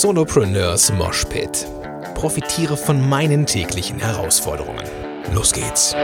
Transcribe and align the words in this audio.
Solopreneurs 0.00 0.90
Moshpit. 0.94 1.66
Profitiere 2.14 2.78
von 2.78 3.06
meinen 3.10 3.44
täglichen 3.44 3.98
Herausforderungen. 3.98 4.82
Los 5.34 5.52
geht's. 5.52 5.94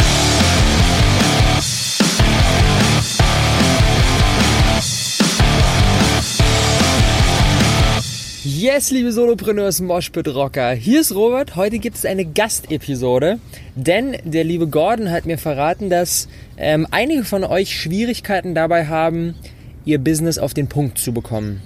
Yes, 8.45 8.91
liebe 8.91 9.11
Solopreneurs 9.11 9.81
Moshpit 9.81 10.29
Rocker. 10.29 10.73
Hier 10.73 11.01
ist 11.01 11.15
Robert. 11.15 11.57
Heute 11.57 11.79
gibt 11.79 11.97
es 11.97 12.05
eine 12.05 12.27
Gastepisode, 12.27 13.39
denn 13.75 14.19
der 14.23 14.45
liebe 14.45 14.67
Gordon 14.67 15.11
hat 15.11 15.25
mir 15.25 15.39
verraten, 15.39 15.89
dass 15.89 16.29
ähm, 16.59 16.87
einige 16.91 17.25
von 17.25 17.43
euch 17.43 17.75
Schwierigkeiten 17.75 18.55
dabei 18.55 18.87
haben, 18.87 19.35
ihr 19.87 19.99
Business 19.99 20.37
auf 20.37 20.53
den 20.53 20.69
Punkt 20.69 20.99
zu 20.99 21.15
bekommen. 21.15 21.63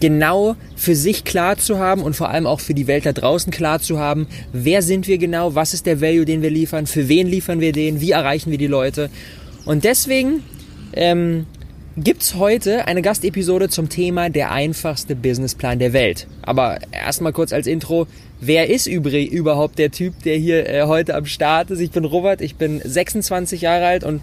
Genau 0.00 0.56
für 0.74 0.94
sich 0.94 1.24
klar 1.24 1.56
zu 1.56 1.78
haben 1.78 2.02
und 2.02 2.14
vor 2.14 2.28
allem 2.28 2.46
auch 2.46 2.60
für 2.60 2.74
die 2.74 2.86
Welt 2.86 3.06
da 3.06 3.12
draußen 3.12 3.50
klar 3.50 3.80
zu 3.80 3.98
haben, 3.98 4.26
wer 4.52 4.82
sind 4.82 5.08
wir 5.08 5.18
genau, 5.18 5.54
was 5.54 5.72
ist 5.72 5.86
der 5.86 6.00
Value, 6.00 6.24
den 6.24 6.42
wir 6.42 6.50
liefern, 6.50 6.86
für 6.86 7.08
wen 7.08 7.26
liefern 7.26 7.60
wir 7.60 7.72
den, 7.72 8.00
wie 8.00 8.10
erreichen 8.10 8.50
wir 8.50 8.58
die 8.58 8.66
Leute. 8.66 9.10
Und 9.64 9.84
deswegen 9.84 10.42
ähm, 10.92 11.46
gibt's 11.96 12.34
heute 12.34 12.86
eine 12.86 13.00
Gastepisode 13.00 13.70
zum 13.70 13.88
Thema 13.88 14.28
der 14.28 14.52
einfachste 14.52 15.16
Businessplan 15.16 15.78
der 15.78 15.94
Welt. 15.94 16.26
Aber 16.42 16.78
erstmal 16.92 17.32
kurz 17.32 17.52
als 17.52 17.66
Intro, 17.66 18.06
wer 18.40 18.68
ist 18.68 18.86
übrig 18.86 19.32
überhaupt 19.32 19.78
der 19.78 19.90
Typ, 19.90 20.22
der 20.22 20.36
hier 20.36 20.68
äh, 20.68 20.82
heute 20.82 21.14
am 21.14 21.24
Start 21.24 21.70
ist? 21.70 21.80
Ich 21.80 21.90
bin 21.90 22.04
Robert, 22.04 22.42
ich 22.42 22.56
bin 22.56 22.80
26 22.84 23.62
Jahre 23.62 23.86
alt 23.86 24.04
und 24.04 24.20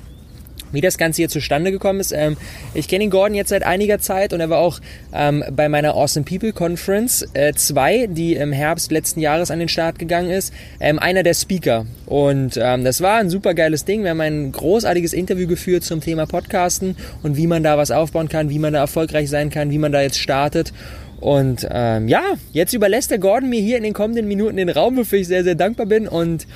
wie 0.74 0.82
das 0.82 0.98
Ganze 0.98 1.22
hier 1.22 1.30
zustande 1.30 1.72
gekommen 1.72 2.02
ist. 2.02 2.12
Ähm, 2.12 2.36
ich 2.74 2.88
kenne 2.88 3.06
den 3.06 3.10
Gordon 3.10 3.36
jetzt 3.36 3.50
seit 3.50 3.64
einiger 3.64 4.00
Zeit 4.00 4.34
und 4.34 4.42
er 4.42 4.50
war 4.50 4.60
auch 4.60 4.80
ähm, 5.14 5.44
bei 5.52 5.70
meiner 5.70 5.96
Awesome 5.96 6.26
People 6.26 6.52
Conference 6.52 7.26
2, 7.56 7.96
äh, 7.96 8.08
die 8.08 8.36
im 8.36 8.52
Herbst 8.52 8.92
letzten 8.92 9.22
Jahres 9.22 9.52
an 9.52 9.60
den 9.60 9.70
Start 9.70 10.00
gegangen 10.00 10.30
ist, 10.30 10.54
ähm, 10.80 11.00
einer 11.00 11.24
der 11.24 11.34
Speaker. 11.34 11.86
Und 12.06 12.60
ähm, 12.62 12.84
das 12.84 13.02
war 13.02 13.20
ein 13.20 13.30
super 13.30 13.54
geiles 13.54 13.86
Ding. 13.86 14.04
Wir 14.04 14.10
haben 14.10 14.22
ein 14.22 14.52
großartiges 14.52 15.14
Interview 15.14 15.48
geführt 15.48 15.84
zum 15.84 16.02
Thema 16.02 16.26
Podcasten 16.26 16.98
und 17.22 17.38
wie 17.38 17.48
man 17.48 17.64
da 17.64 17.78
was 17.78 17.92
aufbauen 17.92 18.28
kann, 18.28 18.50
wie 18.50 18.60
man 18.60 18.74
da 18.74 18.80
erfolgreich 18.80 19.30
sein 19.30 19.50
kann, 19.50 19.72
wie 19.72 19.78
man 19.78 19.92
da 19.92 20.02
jetzt 20.02 20.20
startet. 20.20 20.74
Und 21.20 21.68
ähm, 21.72 22.10
ja, 22.10 22.22
jetzt 22.52 22.74
überlässt 22.74 23.12
der 23.12 23.20
Gordon 23.20 23.50
mir 23.50 23.62
hier 23.62 23.78
in 23.78 23.84
den 23.84 23.94
kommenden 23.94 24.28
Minuten 24.28 24.58
den 24.58 24.70
Raum, 24.70 24.98
wofür 24.98 25.20
ich 25.20 25.28
sehr, 25.28 25.44
sehr 25.44 25.56
dankbar 25.56 25.86
bin. 25.86 26.08
Und 26.08 26.48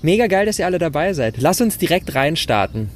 mega 0.00 0.26
geil, 0.26 0.46
dass 0.46 0.58
ihr 0.58 0.66
alle 0.66 0.78
dabei 0.78 1.12
seid. 1.12 1.36
Lass 1.38 1.60
uns 1.60 1.78
direkt 1.78 2.14
reinstarten 2.14 2.88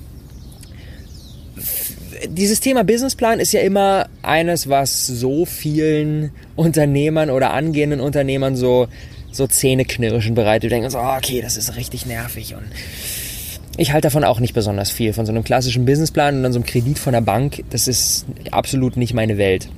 dieses 2.28 2.61
Thema 2.61 2.84
Businessplan 2.84 3.41
ist 3.41 3.53
ja 3.53 3.61
immer 3.61 4.09
eines, 4.22 4.69
was 4.69 5.06
so 5.06 5.45
vielen 5.45 6.33
Unternehmern 6.56 7.31
oder 7.31 7.53
angehenden 7.53 8.00
Unternehmern 8.00 8.56
so, 8.56 8.89
so 9.33 9.47
Zähneknirschen 9.47 10.34
bereitet. 10.34 10.64
Die 10.64 10.69
denken 10.69 10.91
so, 10.91 10.98
oh, 10.98 11.17
okay, 11.17 11.41
das 11.41 11.56
ist 11.56 11.77
richtig 11.77 12.06
nervig 12.06 12.55
und 12.55 12.64
ich 13.78 13.92
halte 13.92 14.06
davon 14.06 14.25
auch 14.25 14.41
nicht 14.41 14.55
besonders 14.55 14.91
viel. 14.91 15.12
Von 15.12 15.27
so 15.27 15.33
einem 15.33 15.44
klassischen 15.44 15.84
Businessplan 15.84 16.37
und 16.37 16.42
dann 16.42 16.53
so 16.53 16.59
einem 16.59 16.67
Kredit 16.67 16.98
von 16.98 17.12
der 17.12 17.20
Bank, 17.20 17.62
das 17.70 17.89
ist 17.89 18.25
absolut 18.50 18.97
nicht 18.97 19.12
meine 19.12 19.39
Welt. 19.39 19.69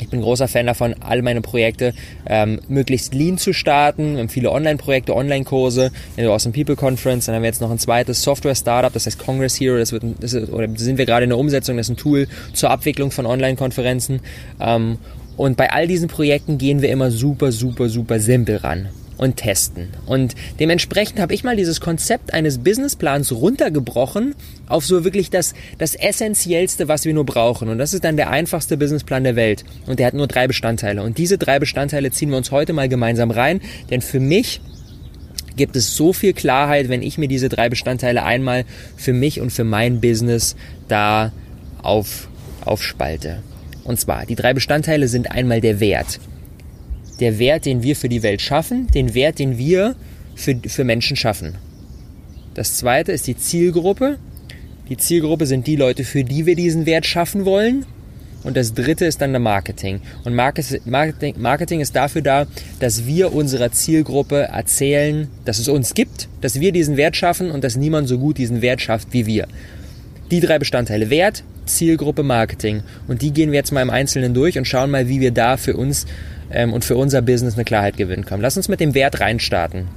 Ich 0.00 0.08
bin 0.08 0.20
großer 0.20 0.48
Fan 0.48 0.66
davon, 0.66 0.94
all 1.00 1.22
meine 1.22 1.40
Projekte 1.40 1.94
ähm, 2.26 2.60
möglichst 2.68 3.14
lean 3.14 3.38
zu 3.38 3.52
starten. 3.52 4.14
Wir 4.14 4.20
haben 4.20 4.28
viele 4.28 4.50
Online-Projekte, 4.50 5.14
Online-Kurse, 5.14 5.90
in 6.16 6.24
der 6.24 6.32
Awesome 6.32 6.52
People 6.52 6.76
Conference. 6.76 7.26
Dann 7.26 7.34
haben 7.34 7.42
wir 7.42 7.48
jetzt 7.48 7.60
noch 7.60 7.70
ein 7.70 7.78
zweites 7.78 8.22
Software-Startup, 8.22 8.92
das 8.92 9.06
heißt 9.06 9.18
Congress 9.18 9.58
Hero. 9.58 9.78
Das 9.78 9.92
wird, 9.92 10.04
das 10.20 10.32
ist, 10.32 10.50
oder 10.50 10.68
sind 10.76 10.98
wir 10.98 11.06
gerade 11.06 11.24
in 11.24 11.30
der 11.30 11.38
Umsetzung. 11.38 11.76
Das 11.76 11.86
ist 11.86 11.90
ein 11.90 11.96
Tool 11.96 12.28
zur 12.52 12.70
Abwicklung 12.70 13.10
von 13.10 13.26
Online-Konferenzen. 13.26 14.20
Ähm, 14.60 14.98
und 15.36 15.56
bei 15.56 15.70
all 15.70 15.86
diesen 15.86 16.08
Projekten 16.08 16.58
gehen 16.58 16.82
wir 16.82 16.90
immer 16.90 17.10
super, 17.10 17.52
super, 17.52 17.88
super 17.88 18.18
simpel 18.18 18.56
ran 18.56 18.88
und 19.18 19.36
testen. 19.36 19.88
Und 20.06 20.34
dementsprechend 20.58 21.20
habe 21.20 21.34
ich 21.34 21.44
mal 21.44 21.56
dieses 21.56 21.80
Konzept 21.80 22.32
eines 22.32 22.58
Businessplans 22.58 23.32
runtergebrochen 23.32 24.34
auf 24.68 24.86
so 24.86 25.04
wirklich 25.04 25.28
das, 25.28 25.54
das 25.76 25.94
Essentiellste, 25.94 26.88
was 26.88 27.04
wir 27.04 27.12
nur 27.12 27.26
brauchen. 27.26 27.68
Und 27.68 27.78
das 27.78 27.92
ist 27.92 28.04
dann 28.04 28.16
der 28.16 28.30
einfachste 28.30 28.76
Businessplan 28.76 29.24
der 29.24 29.36
Welt. 29.36 29.64
Und 29.86 29.98
der 29.98 30.06
hat 30.06 30.14
nur 30.14 30.28
drei 30.28 30.46
Bestandteile. 30.46 31.02
Und 31.02 31.18
diese 31.18 31.36
drei 31.36 31.58
Bestandteile 31.58 32.10
ziehen 32.10 32.30
wir 32.30 32.36
uns 32.36 32.52
heute 32.52 32.72
mal 32.72 32.88
gemeinsam 32.88 33.30
rein. 33.30 33.60
Denn 33.90 34.00
für 34.00 34.20
mich 34.20 34.60
gibt 35.56 35.74
es 35.74 35.96
so 35.96 36.12
viel 36.12 36.32
Klarheit, 36.32 36.88
wenn 36.88 37.02
ich 37.02 37.18
mir 37.18 37.28
diese 37.28 37.48
drei 37.48 37.68
Bestandteile 37.68 38.22
einmal 38.22 38.64
für 38.96 39.12
mich 39.12 39.40
und 39.40 39.50
für 39.50 39.64
mein 39.64 40.00
Business 40.00 40.54
da 40.86 41.32
auf, 41.82 42.28
aufspalte. 42.64 43.42
Und 43.82 43.98
zwar, 43.98 44.26
die 44.26 44.36
drei 44.36 44.54
Bestandteile 44.54 45.08
sind 45.08 45.32
einmal 45.32 45.60
der 45.60 45.80
Wert 45.80 46.20
der 47.20 47.38
Wert, 47.38 47.66
den 47.66 47.82
wir 47.82 47.96
für 47.96 48.08
die 48.08 48.22
Welt 48.22 48.40
schaffen, 48.40 48.86
den 48.88 49.14
Wert, 49.14 49.38
den 49.38 49.58
wir 49.58 49.96
für, 50.34 50.56
für 50.66 50.84
Menschen 50.84 51.16
schaffen. 51.16 51.54
Das 52.54 52.76
zweite 52.76 53.12
ist 53.12 53.26
die 53.26 53.36
Zielgruppe. 53.36 54.18
Die 54.88 54.96
Zielgruppe 54.96 55.46
sind 55.46 55.66
die 55.66 55.76
Leute, 55.76 56.04
für 56.04 56.24
die 56.24 56.46
wir 56.46 56.56
diesen 56.56 56.86
Wert 56.86 57.06
schaffen 57.06 57.44
wollen. 57.44 57.84
Und 58.44 58.56
das 58.56 58.72
dritte 58.72 59.04
ist 59.04 59.20
dann 59.20 59.32
der 59.32 59.40
Marketing. 59.40 60.00
Und 60.24 60.34
Marketing, 60.34 61.34
Marketing 61.36 61.80
ist 61.80 61.94
dafür 61.96 62.22
da, 62.22 62.46
dass 62.78 63.04
wir 63.06 63.32
unserer 63.32 63.72
Zielgruppe 63.72 64.42
erzählen, 64.42 65.28
dass 65.44 65.58
es 65.58 65.68
uns 65.68 65.94
gibt, 65.94 66.28
dass 66.40 66.60
wir 66.60 66.72
diesen 66.72 66.96
Wert 66.96 67.16
schaffen 67.16 67.50
und 67.50 67.64
dass 67.64 67.76
niemand 67.76 68.08
so 68.08 68.18
gut 68.18 68.38
diesen 68.38 68.62
Wert 68.62 68.80
schafft 68.80 69.08
wie 69.12 69.26
wir. 69.26 69.48
Die 70.30 70.40
drei 70.40 70.58
Bestandteile 70.58 71.10
Wert, 71.10 71.42
Zielgruppe, 71.66 72.22
Marketing. 72.22 72.82
Und 73.08 73.22
die 73.22 73.32
gehen 73.32 73.50
wir 73.50 73.58
jetzt 73.58 73.72
mal 73.72 73.82
im 73.82 73.90
Einzelnen 73.90 74.34
durch 74.34 74.56
und 74.56 74.66
schauen 74.66 74.90
mal, 74.90 75.08
wie 75.08 75.20
wir 75.20 75.32
da 75.32 75.56
für 75.56 75.76
uns 75.76 76.06
ähm, 76.50 76.72
und 76.72 76.84
für 76.84 76.96
unser 76.96 77.22
Business 77.22 77.54
eine 77.54 77.64
Klarheit 77.64 77.96
gewinnen 77.96 78.24
können. 78.24 78.42
Lass 78.42 78.56
uns 78.56 78.68
mit 78.68 78.80
dem 78.80 78.94
Wert 78.94 79.20
reinstarten. 79.20 79.88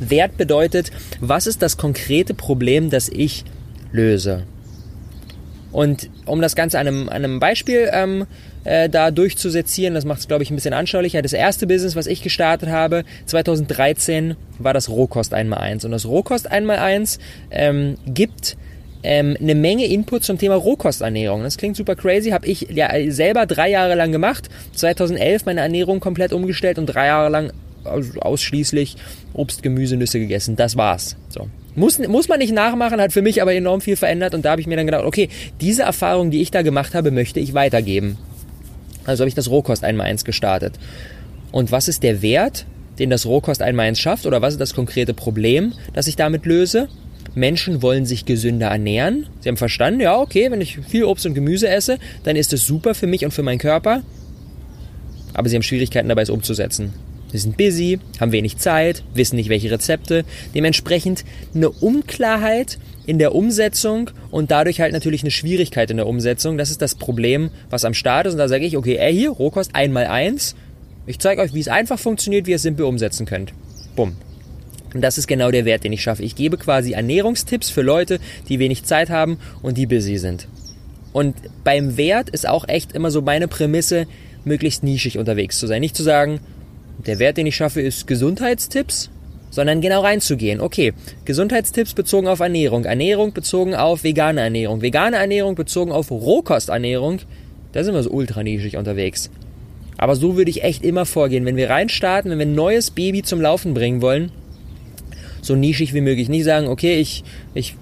Wert 0.00 0.36
bedeutet, 0.36 0.90
was 1.20 1.46
ist 1.46 1.62
das 1.62 1.76
konkrete 1.76 2.34
Problem, 2.34 2.90
das 2.90 3.08
ich 3.08 3.44
löse? 3.92 4.44
Und 5.70 6.08
um 6.24 6.40
das 6.40 6.56
Ganze 6.56 6.78
an 6.78 6.86
einem, 6.86 7.08
an 7.08 7.16
einem 7.16 7.40
Beispiel 7.40 7.90
ähm, 7.92 8.26
äh, 8.64 8.88
da 8.88 9.10
durchzusezieren, 9.10 9.94
das 9.94 10.04
macht 10.04 10.20
es, 10.20 10.28
glaube 10.28 10.42
ich, 10.42 10.50
ein 10.50 10.54
bisschen 10.54 10.72
anschaulicher. 10.72 11.20
Das 11.20 11.32
erste 11.32 11.66
Business, 11.66 11.94
was 11.94 12.06
ich 12.06 12.22
gestartet 12.22 12.70
habe, 12.70 13.04
2013, 13.26 14.34
war 14.58 14.72
das 14.72 14.88
Rohkost 14.88 15.34
1x1. 15.34 15.84
Und 15.84 15.90
das 15.90 16.06
Rohkost 16.06 16.50
1x1 16.50 17.18
ähm, 17.50 17.96
gibt 18.06 18.56
ähm, 19.02 19.36
eine 19.40 19.54
Menge 19.54 19.86
Input 19.86 20.24
zum 20.24 20.38
Thema 20.38 20.56
Rohkosternährung. 20.56 21.42
Das 21.42 21.56
klingt 21.56 21.76
super 21.76 21.94
crazy, 21.94 22.30
habe 22.30 22.46
ich 22.46 22.68
ja 22.70 22.90
selber 23.10 23.46
drei 23.46 23.70
Jahre 23.70 23.94
lang 23.94 24.12
gemacht. 24.12 24.48
2011 24.74 25.46
meine 25.46 25.60
Ernährung 25.60 26.00
komplett 26.00 26.32
umgestellt 26.32 26.78
und 26.78 26.86
drei 26.86 27.06
Jahre 27.06 27.28
lang 27.28 27.52
ausschließlich 27.84 28.96
Obst, 29.32 29.62
Gemüse, 29.62 29.96
Nüsse 29.96 30.18
gegessen. 30.18 30.56
Das 30.56 30.76
war's. 30.76 31.16
So. 31.28 31.48
Muss, 31.74 31.98
muss 31.98 32.28
man 32.28 32.40
nicht 32.40 32.52
nachmachen, 32.52 33.00
hat 33.00 33.12
für 33.12 33.22
mich 33.22 33.40
aber 33.40 33.54
enorm 33.54 33.80
viel 33.80 33.96
verändert 33.96 34.34
und 34.34 34.44
da 34.44 34.50
habe 34.50 34.60
ich 34.60 34.66
mir 34.66 34.76
dann 34.76 34.86
gedacht, 34.86 35.04
okay, 35.04 35.28
diese 35.60 35.82
Erfahrung, 35.82 36.30
die 36.30 36.42
ich 36.42 36.50
da 36.50 36.62
gemacht 36.62 36.94
habe, 36.94 37.10
möchte 37.10 37.38
ich 37.38 37.54
weitergeben. 37.54 38.18
Also 39.04 39.22
habe 39.22 39.28
ich 39.28 39.34
das 39.34 39.48
Rohkost 39.48 39.84
einmal 39.84 40.06
eins 40.06 40.24
gestartet. 40.24 40.74
Und 41.52 41.70
was 41.70 41.88
ist 41.88 42.02
der 42.02 42.20
Wert, 42.20 42.66
den 42.98 43.10
das 43.10 43.26
Rohkost 43.26 43.62
einmal 43.62 43.86
eins 43.86 44.00
schafft 44.00 44.26
oder 44.26 44.42
was 44.42 44.54
ist 44.54 44.60
das 44.60 44.74
konkrete 44.74 45.14
Problem, 45.14 45.72
das 45.94 46.08
ich 46.08 46.16
damit 46.16 46.46
löse? 46.46 46.88
Menschen 47.34 47.82
wollen 47.82 48.06
sich 48.06 48.24
gesünder 48.24 48.68
ernähren. 48.68 49.26
Sie 49.40 49.48
haben 49.48 49.56
verstanden, 49.56 50.00
ja, 50.00 50.18
okay, 50.18 50.50
wenn 50.50 50.60
ich 50.60 50.78
viel 50.88 51.04
Obst 51.04 51.26
und 51.26 51.34
Gemüse 51.34 51.68
esse, 51.68 51.98
dann 52.24 52.36
ist 52.36 52.52
es 52.52 52.66
super 52.66 52.94
für 52.94 53.06
mich 53.06 53.24
und 53.24 53.32
für 53.32 53.42
meinen 53.42 53.58
Körper. 53.58 54.02
Aber 55.34 55.48
sie 55.48 55.56
haben 55.56 55.62
Schwierigkeiten 55.62 56.08
dabei, 56.08 56.22
es 56.22 56.30
umzusetzen. 56.30 56.92
Sie 57.30 57.38
sind 57.38 57.56
busy, 57.56 58.00
haben 58.20 58.32
wenig 58.32 58.56
Zeit, 58.56 59.04
wissen 59.14 59.36
nicht 59.36 59.50
welche 59.50 59.70
Rezepte. 59.70 60.24
Dementsprechend 60.54 61.24
eine 61.54 61.70
Unklarheit 61.70 62.78
in 63.06 63.18
der 63.18 63.34
Umsetzung 63.34 64.10
und 64.30 64.50
dadurch 64.50 64.80
halt 64.80 64.92
natürlich 64.92 65.22
eine 65.22 65.30
Schwierigkeit 65.30 65.90
in 65.90 65.98
der 65.98 66.06
Umsetzung. 66.06 66.58
Das 66.58 66.70
ist 66.70 66.82
das 66.82 66.94
Problem, 66.94 67.50
was 67.70 67.84
am 67.84 67.94
Start 67.94 68.26
ist. 68.26 68.32
Und 68.34 68.38
da 68.38 68.48
sage 68.48 68.64
ich, 68.64 68.76
okay, 68.76 68.96
ey, 68.96 69.14
hier, 69.14 69.30
Rohkost 69.30 69.74
einmal 69.74 70.06
eins. 70.06 70.56
Ich 71.06 71.18
zeige 71.18 71.40
euch, 71.40 71.54
wie 71.54 71.60
es 71.60 71.68
einfach 71.68 71.98
funktioniert, 71.98 72.46
wie 72.46 72.50
ihr 72.50 72.56
es 72.56 72.62
simpel 72.62 72.84
umsetzen 72.84 73.26
könnt. 73.26 73.52
Bumm. 73.96 74.16
Und 74.94 75.02
das 75.02 75.18
ist 75.18 75.26
genau 75.26 75.50
der 75.50 75.64
Wert, 75.64 75.84
den 75.84 75.92
ich 75.92 76.02
schaffe. 76.02 76.22
Ich 76.22 76.34
gebe 76.34 76.56
quasi 76.56 76.92
Ernährungstipps 76.92 77.70
für 77.70 77.82
Leute, 77.82 78.20
die 78.48 78.58
wenig 78.58 78.84
Zeit 78.84 79.10
haben 79.10 79.38
und 79.62 79.76
die 79.76 79.86
busy 79.86 80.18
sind. 80.18 80.48
Und 81.12 81.36
beim 81.64 81.96
Wert 81.96 82.30
ist 82.30 82.48
auch 82.48 82.68
echt 82.68 82.92
immer 82.92 83.10
so 83.10 83.22
meine 83.22 83.48
Prämisse, 83.48 84.06
möglichst 84.44 84.82
nischig 84.82 85.18
unterwegs 85.18 85.58
zu 85.58 85.66
sein. 85.66 85.80
Nicht 85.80 85.96
zu 85.96 86.02
sagen, 86.02 86.40
der 87.06 87.18
Wert, 87.18 87.36
den 87.36 87.46
ich 87.46 87.56
schaffe, 87.56 87.80
ist 87.80 88.06
Gesundheitstipps, 88.06 89.10
sondern 89.50 89.80
genau 89.80 90.02
reinzugehen. 90.02 90.60
Okay, 90.60 90.92
Gesundheitstipps 91.24 91.94
bezogen 91.94 92.28
auf 92.28 92.40
Ernährung, 92.40 92.84
Ernährung 92.84 93.32
bezogen 93.32 93.74
auf 93.74 94.04
vegane 94.04 94.40
Ernährung, 94.40 94.82
vegane 94.82 95.16
Ernährung 95.16 95.54
bezogen 95.54 95.92
auf 95.92 96.10
Rohkosternährung, 96.10 97.20
da 97.72 97.84
sind 97.84 97.94
wir 97.94 98.02
so 98.02 98.10
ultra 98.10 98.42
nischig 98.42 98.76
unterwegs. 98.76 99.30
Aber 99.96 100.16
so 100.16 100.36
würde 100.36 100.50
ich 100.50 100.62
echt 100.62 100.84
immer 100.84 101.06
vorgehen. 101.06 101.44
Wenn 101.44 101.56
wir 101.56 101.70
reinstarten, 101.70 102.30
wenn 102.30 102.38
wir 102.38 102.46
ein 102.46 102.54
neues 102.54 102.90
Baby 102.90 103.22
zum 103.22 103.40
Laufen 103.40 103.74
bringen 103.74 104.00
wollen, 104.00 104.30
so 105.48 105.56
nischig 105.56 105.92
wie 105.94 106.00
möglich. 106.00 106.28
Nicht 106.28 106.44
sagen, 106.44 106.68
okay, 106.68 107.00
ich, 107.00 107.24
ich 107.54 107.74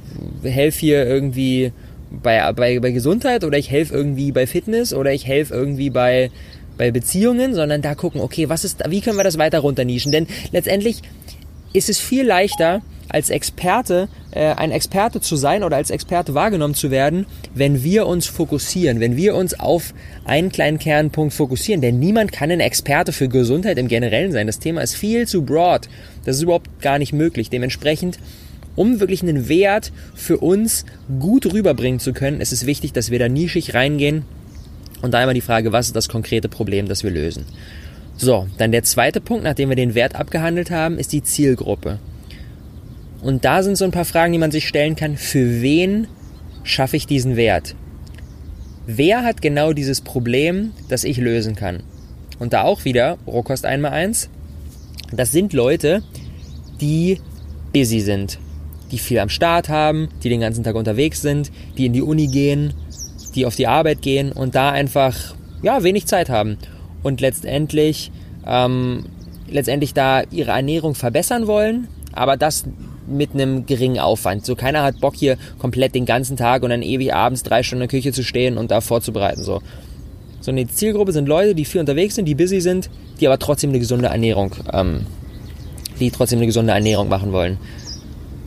helfe 0.43 0.81
hier 0.81 1.07
irgendwie 1.07 1.73
bei, 2.11 2.53
bei, 2.53 2.81
bei 2.81 2.91
Gesundheit 2.93 3.45
oder 3.45 3.59
ich 3.59 3.71
helfe 3.71 3.95
irgendwie 3.95 4.33
bei 4.33 4.47
Fitness 4.47 4.95
oder 4.95 5.13
ich 5.13 5.27
helfe 5.27 5.55
irgendwie 5.55 5.91
bei, 5.91 6.31
bei 6.79 6.91
Beziehungen, 6.91 7.55
sondern 7.55 7.83
da 7.83 7.95
gucken, 7.95 8.21
okay, 8.21 8.49
was 8.49 8.65
ist, 8.65 8.83
wie 8.89 9.01
können 9.01 9.19
wir 9.19 9.25
das 9.25 9.39
weiter 9.39 9.59
runternischen? 9.59 10.13
Denn 10.13 10.27
letztendlich 10.53 11.03
ist 11.73 11.91
es 11.91 11.99
viel 11.99 12.25
leichter, 12.25 12.81
als 13.09 13.31
Experte, 13.31 14.09
äh, 14.37 14.55
ein 14.57 14.71
Experte 14.71 15.21
zu 15.21 15.35
sein 15.37 15.65
oder 15.65 15.77
als 15.77 15.91
Experte 15.91 16.35
wahrgenommen 16.35 16.75
zu 16.75 16.91
werden, 16.91 17.27
wenn 17.55 17.83
wir 17.83 18.07
uns 18.07 18.27
fokussieren, 18.27 19.01
wenn 19.01 19.17
wir 19.17 19.35
uns 19.35 19.59
auf 19.59 19.95
einen 20.25 20.53
kleinen 20.53 20.79
Kernpunkt 20.79 21.33
fokussieren. 21.33 21.81
Denn 21.81 21.99
niemand 21.99 22.33
kann 22.33 22.51
ein 22.51 22.61
Experte 22.61 23.13
für 23.13 23.29
Gesundheit 23.29 23.79
im 23.79 23.89
Generellen 23.89 24.33
sein. 24.33 24.47
Das 24.47 24.59
Thema 24.59 24.83
ist 24.83 24.95
viel 24.95 25.27
zu 25.27 25.43
broad. 25.43 25.89
Das 26.25 26.37
ist 26.37 26.43
überhaupt 26.43 26.81
gar 26.81 26.99
nicht 26.99 27.13
möglich. 27.13 27.51
Dementsprechend, 27.51 28.19
um 28.77 29.01
wirklich 29.01 29.23
einen 29.23 29.49
Wert 29.49 29.91
für 30.15 30.39
uns 30.39 30.85
gut 31.19 31.53
rüberbringen 31.53 31.99
zu 31.99 32.13
können, 32.13 32.41
ist 32.41 32.53
es 32.53 32.67
wichtig, 32.67 32.93
dass 32.93 33.11
wir 33.11 33.19
da 33.19 33.29
nischig 33.29 33.75
reingehen. 33.75 34.25
Und 35.03 35.13
da 35.13 35.23
immer 35.23 35.35
die 35.35 35.41
Frage, 35.41 35.73
was 35.73 35.87
ist 35.87 35.97
das 35.97 36.09
konkrete 36.09 36.49
Problem, 36.49 36.89
das 36.89 37.05
wir 37.05 37.11
lösen? 37.11 37.47
So, 38.19 38.47
dann 38.59 38.73
der 38.73 38.83
zweite 38.83 39.21
Punkt, 39.21 39.45
nachdem 39.45 39.69
wir 39.69 39.77
den 39.77 39.95
Wert 39.95 40.15
abgehandelt 40.15 40.71
haben, 40.71 40.99
ist 40.99 41.13
die 41.13 41.23
Zielgruppe. 41.23 41.99
Und 43.27 43.45
da 43.45 43.65
sind 43.65 43.77
so 43.77 43.85
ein 43.85 43.91
paar 43.91 44.05
Fragen, 44.05 44.33
die 44.33 44.39
man 44.39 44.53
sich 44.53 44.69
stellen 44.69 44.95
kann. 44.95 45.17
Für 45.17 45.61
wen 45.61 46.07
schaffe 46.63 46.97
ich 46.97 47.09
diesen 47.09 47.35
Wert? 47.35 47.75
Wer 48.87 49.25
hat 49.25 49.43
genau 49.43 49.73
dieses 49.73 50.01
Problem, 50.01 50.71
das 50.89 51.03
ich 51.03 51.17
lösen 51.17 51.57
kann? 51.57 51.83
Und 52.39 52.53
da 52.53 52.63
auch 52.63 52.85
wieder, 52.85 53.19
Rohkost 53.27 53.67
einmal 53.67 53.91
eins. 53.91 54.31
Das 55.11 55.33
sind 55.33 55.53
Leute, 55.53 56.05
die 56.81 57.21
busy 57.73 57.99
sind, 57.99 58.39
die 58.93 58.99
viel 58.99 59.19
am 59.19 59.29
Start 59.29 59.69
haben, 59.69 60.09
die 60.23 60.29
den 60.29 60.39
ganzen 60.39 60.63
Tag 60.63 60.77
unterwegs 60.77 61.21
sind, 61.21 61.51
die 61.77 61.87
in 61.87 61.93
die 61.95 62.03
Uni 62.03 62.29
gehen, 62.29 62.75
die 63.35 63.45
auf 63.45 63.57
die 63.57 63.67
Arbeit 63.67 64.03
gehen 64.03 64.31
und 64.31 64.55
da 64.55 64.71
einfach 64.71 65.35
ja 65.63 65.83
wenig 65.83 66.07
Zeit 66.07 66.31
haben 66.31 66.59
und 67.03 67.21
letztendlich 67.21 68.13
ähm, 68.47 69.07
letztendlich 69.49 69.95
da 69.95 70.23
ihre 70.31 70.53
Ernährung 70.53 70.95
verbessern 70.95 71.49
wollen, 71.49 71.89
aber 72.13 72.37
das 72.37 72.65
mit 73.07 73.35
einem 73.35 73.67
geringen 73.67 73.99
Aufwand. 73.99 74.45
So 74.45 74.55
keiner 74.55 74.83
hat 74.83 75.01
Bock 75.01 75.15
hier 75.17 75.37
komplett 75.59 75.95
den 75.95 76.07
ganzen 76.07 76.37
Tag 76.37 76.63
und 76.63 76.71
dann 76.71 76.83
ewig 76.83 77.15
abends 77.15 77.43
drei 77.43 77.63
Stunden 77.63 77.83
in 77.83 77.89
der 77.89 77.99
Küche 77.99 78.13
zu 78.13 78.23
stehen 78.23 78.59
und 78.59 78.71
da 78.71 78.81
vorzubereiten. 78.81 79.43
So. 79.43 79.63
So 80.41 80.51
eine 80.51 80.67
Zielgruppe 80.67 81.13
sind 81.13 81.29
Leute, 81.29 81.55
die 81.55 81.65
viel 81.65 81.81
unterwegs 81.81 82.15
sind, 82.15 82.27
die 82.27 82.35
busy 82.35 82.61
sind, 82.61 82.91
die 83.21 83.27
aber 83.27 83.39
trotzdem 83.39 83.71
eine 83.71 83.79
gesunde 83.79 84.09
Ernährung, 84.09 84.55
ähm, 84.73 85.07
die 85.99 86.11
trotzdem 86.11 86.39
eine 86.39 86.47
gesunde 86.47 86.73
Ernährung 86.73 87.09
machen 87.09 87.33
wollen. 87.33 87.59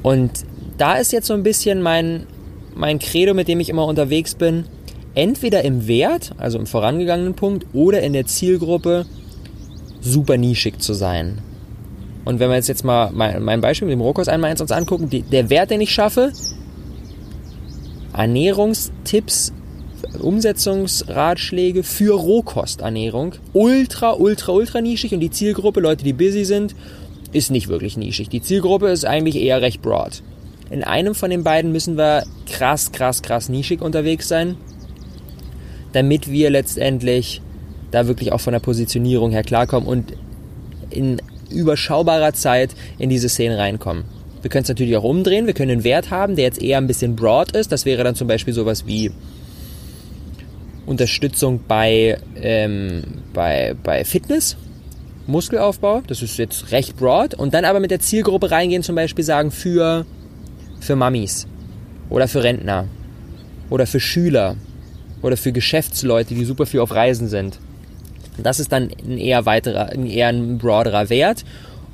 Und 0.02 0.32
da 0.78 0.96
ist 0.96 1.12
jetzt 1.12 1.28
so 1.28 1.34
ein 1.34 1.44
bisschen 1.44 1.82
mein, 1.82 2.26
mein 2.76 3.00
Credo, 3.00 3.34
mit 3.34 3.48
dem 3.48 3.60
ich 3.60 3.70
immer 3.70 3.86
unterwegs 3.86 4.36
bin. 4.36 4.66
Entweder 5.16 5.64
im 5.64 5.88
Wert, 5.88 6.32
also 6.38 6.58
im 6.58 6.68
vorangegangenen 6.68 7.34
Punkt, 7.34 7.66
oder 7.74 8.02
in 8.02 8.14
der 8.14 8.26
Zielgruppe 8.26 9.06
super 10.02 10.38
nischig 10.38 10.80
zu 10.80 10.94
sein. 10.94 11.40
Und 12.30 12.40
wenn 12.40 12.52
wir 12.52 12.58
jetzt, 12.58 12.84
mal 12.84 13.10
mein, 13.12 13.60
Beispiel 13.60 13.88
mit 13.88 13.94
dem 13.94 14.02
Rohkost 14.02 14.30
einmal 14.30 14.52
eins 14.52 14.62
uns 14.62 14.72
angucken, 14.72 15.10
die, 15.10 15.24
der 15.24 15.50
Wert, 15.50 15.72
den 15.72 15.82
ich 15.82 15.92
schaffe, 15.92 16.32
Ernährungstipps, 18.16 19.52
Umsetzungsratschläge 20.20 21.82
für 21.82 22.14
Rohkosternährung, 22.14 23.34
ultra, 23.54 24.14
ultra, 24.14 24.52
ultra 24.52 24.80
nischig 24.80 25.12
und 25.12 25.22
die 25.22 25.32
Zielgruppe, 25.32 25.80
Leute, 25.80 26.04
die 26.04 26.14
busy 26.14 26.46
sind, 26.46 26.76
ist 27.32 27.50
nicht 27.50 27.68
wirklich 27.68 27.98
nischig. 27.98 28.30
Die 28.30 28.44
Zielgruppe 28.44 28.90
ist 28.90 29.06
eigentlich 29.06 29.38
eher 29.38 29.64
recht 29.64 29.82
broad. 29.82 30.22
In 30.70 30.84
einem 30.84 31.16
von 31.16 31.32
den 31.32 31.44
beiden 31.44 31.72
müssen 31.72 31.98
wir 31.98 32.26
krass, 32.46 32.92
krass, 32.92 33.24
krass 33.24 33.50
nischig 33.50 33.82
unterwegs 33.82 34.28
sein, 34.28 34.56
damit 35.94 36.30
wir 36.30 36.52
letztendlich 36.52 37.42
da 37.90 38.06
wirklich 38.06 38.34
auch 38.34 38.42
von 38.42 38.54
der 38.54 38.60
Positionierung 38.60 39.32
her 39.32 39.42
klarkommen 39.42 39.90
und 39.90 40.14
in 40.92 41.20
überschaubarer 41.50 42.34
Zeit 42.34 42.72
in 42.98 43.10
diese 43.10 43.30
Szene 43.30 43.58
reinkommen. 43.58 44.06
Wir 44.42 44.50
können 44.50 44.64
es 44.64 44.70
natürlich 44.70 44.96
auch 44.96 45.04
umdrehen. 45.04 45.48
Wir 45.48 45.54
können 45.54 45.72
einen 45.72 45.84
Wert 45.84 46.12
haben, 46.12 46.36
der 46.36 46.46
jetzt 46.46 46.62
eher 46.62 46.78
ein 46.78 46.88
bisschen 46.88 47.16
broad 47.16 47.52
ist. 47.52 47.72
Das 47.72 47.86
wäre 47.86 48.04
dann 48.04 48.16
zum 48.16 48.28
Beispiel 48.28 48.54
sowas 48.54 48.86
wie 48.86 49.12
Unterstützung 50.86 51.60
bei, 51.68 52.18
ähm, 52.42 53.04
bei, 53.34 53.76
bei 53.84 54.06
Fitness, 54.06 54.56
Muskelaufbau. 55.28 56.02
Das 56.08 56.22
ist 56.22 56.38
jetzt 56.38 56.72
recht 56.72 56.98
broad. 56.98 57.36
Und 57.36 57.54
dann 57.54 57.66
aber 57.66 57.80
mit 57.80 57.92
der 57.92 58.00
Zielgruppe 58.00 58.52
reingehen, 58.52 58.82
zum 58.82 58.96
Beispiel 58.96 59.26
sagen 59.26 59.52
für, 59.52 60.06
für 60.80 60.96
Mamis 60.96 61.48
oder 62.10 62.28
für 62.28 62.44
Rentner 62.44 62.88
oder 63.70 63.86
für 63.86 64.00
Schüler 64.00 64.56
oder 65.22 65.38
für 65.38 65.52
Geschäftsleute, 65.52 66.34
die 66.34 66.46
super 66.46 66.66
viel 66.66 66.80
auf 66.80 66.94
Reisen 66.94 67.28
sind. 67.28 67.60
Das 68.44 68.60
ist 68.60 68.72
dann 68.72 68.90
ein 69.04 69.18
eher 69.18 69.46
weiterer, 69.46 69.90
ein 69.90 70.06
eher 70.06 70.28
ein 70.28 70.58
broaderer 70.58 71.10
Wert 71.10 71.46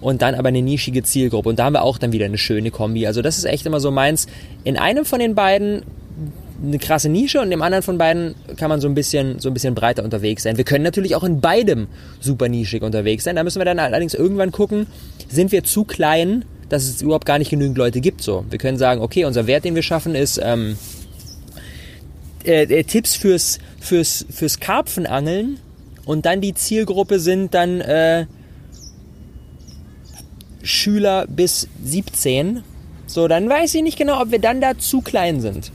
und 0.01 0.21
dann 0.21 0.35
aber 0.35 0.49
eine 0.49 0.61
nischige 0.61 1.03
Zielgruppe. 1.03 1.49
Und 1.49 1.59
da 1.59 1.65
haben 1.65 1.73
wir 1.73 1.83
auch 1.83 1.97
dann 1.97 2.11
wieder 2.11 2.25
eine 2.25 2.37
schöne 2.37 2.71
Kombi. 2.71 3.07
Also 3.07 3.21
das 3.21 3.37
ist 3.37 3.45
echt 3.45 3.65
immer 3.65 3.79
so 3.79 3.91
meins. 3.91 4.27
In 4.63 4.77
einem 4.77 5.05
von 5.05 5.19
den 5.19 5.35
beiden 5.35 5.83
eine 6.63 6.79
krasse 6.79 7.09
Nische 7.09 7.41
und 7.41 7.51
im 7.51 7.61
anderen 7.61 7.83
von 7.83 7.97
beiden 7.97 8.35
kann 8.57 8.69
man 8.69 8.79
so 8.79 8.87
ein 8.87 8.95
bisschen, 8.95 9.39
so 9.39 9.49
ein 9.49 9.53
bisschen 9.53 9.75
breiter 9.75 10.03
unterwegs 10.03 10.43
sein. 10.43 10.57
Wir 10.57 10.63
können 10.63 10.83
natürlich 10.83 11.15
auch 11.15 11.23
in 11.23 11.41
beidem 11.41 11.87
super 12.19 12.47
nischig 12.47 12.81
unterwegs 12.81 13.23
sein. 13.23 13.35
Da 13.35 13.43
müssen 13.43 13.59
wir 13.59 13.65
dann 13.65 13.79
allerdings 13.79 14.13
irgendwann 14.13 14.51
gucken, 14.51 14.87
sind 15.29 15.51
wir 15.51 15.63
zu 15.63 15.83
klein, 15.83 16.45
dass 16.69 16.83
es 16.83 17.01
überhaupt 17.01 17.25
gar 17.25 17.39
nicht 17.39 17.49
genügend 17.49 17.77
Leute 17.77 17.99
gibt. 17.99 18.21
So, 18.21 18.45
wir 18.49 18.57
können 18.57 18.77
sagen, 18.77 19.01
okay, 19.01 19.25
unser 19.25 19.47
Wert, 19.47 19.65
den 19.65 19.75
wir 19.75 19.83
schaffen, 19.83 20.15
ist 20.15 20.39
ähm, 20.41 20.77
äh, 22.45 22.63
äh 22.63 22.83
Tipps 22.83 23.15
fürs 23.15 23.59
fürs 23.79 24.25
fürs 24.29 24.59
Karpfenangeln 24.59 25.59
und 26.05 26.25
dann 26.25 26.41
die 26.41 26.53
Zielgruppe 26.53 27.19
sind 27.19 27.53
dann 27.53 27.81
äh, 27.81 28.25
Schüler 30.63 31.27
bis 31.27 31.67
17. 31.83 32.63
So, 33.07 33.27
dann 33.27 33.49
weiß 33.49 33.75
ich 33.75 33.83
nicht 33.83 33.97
genau, 33.97 34.21
ob 34.21 34.31
wir 34.31 34.39
dann 34.39 34.61
da 34.61 34.77
zu 34.77 35.01
klein 35.01 35.41
sind. 35.41 35.71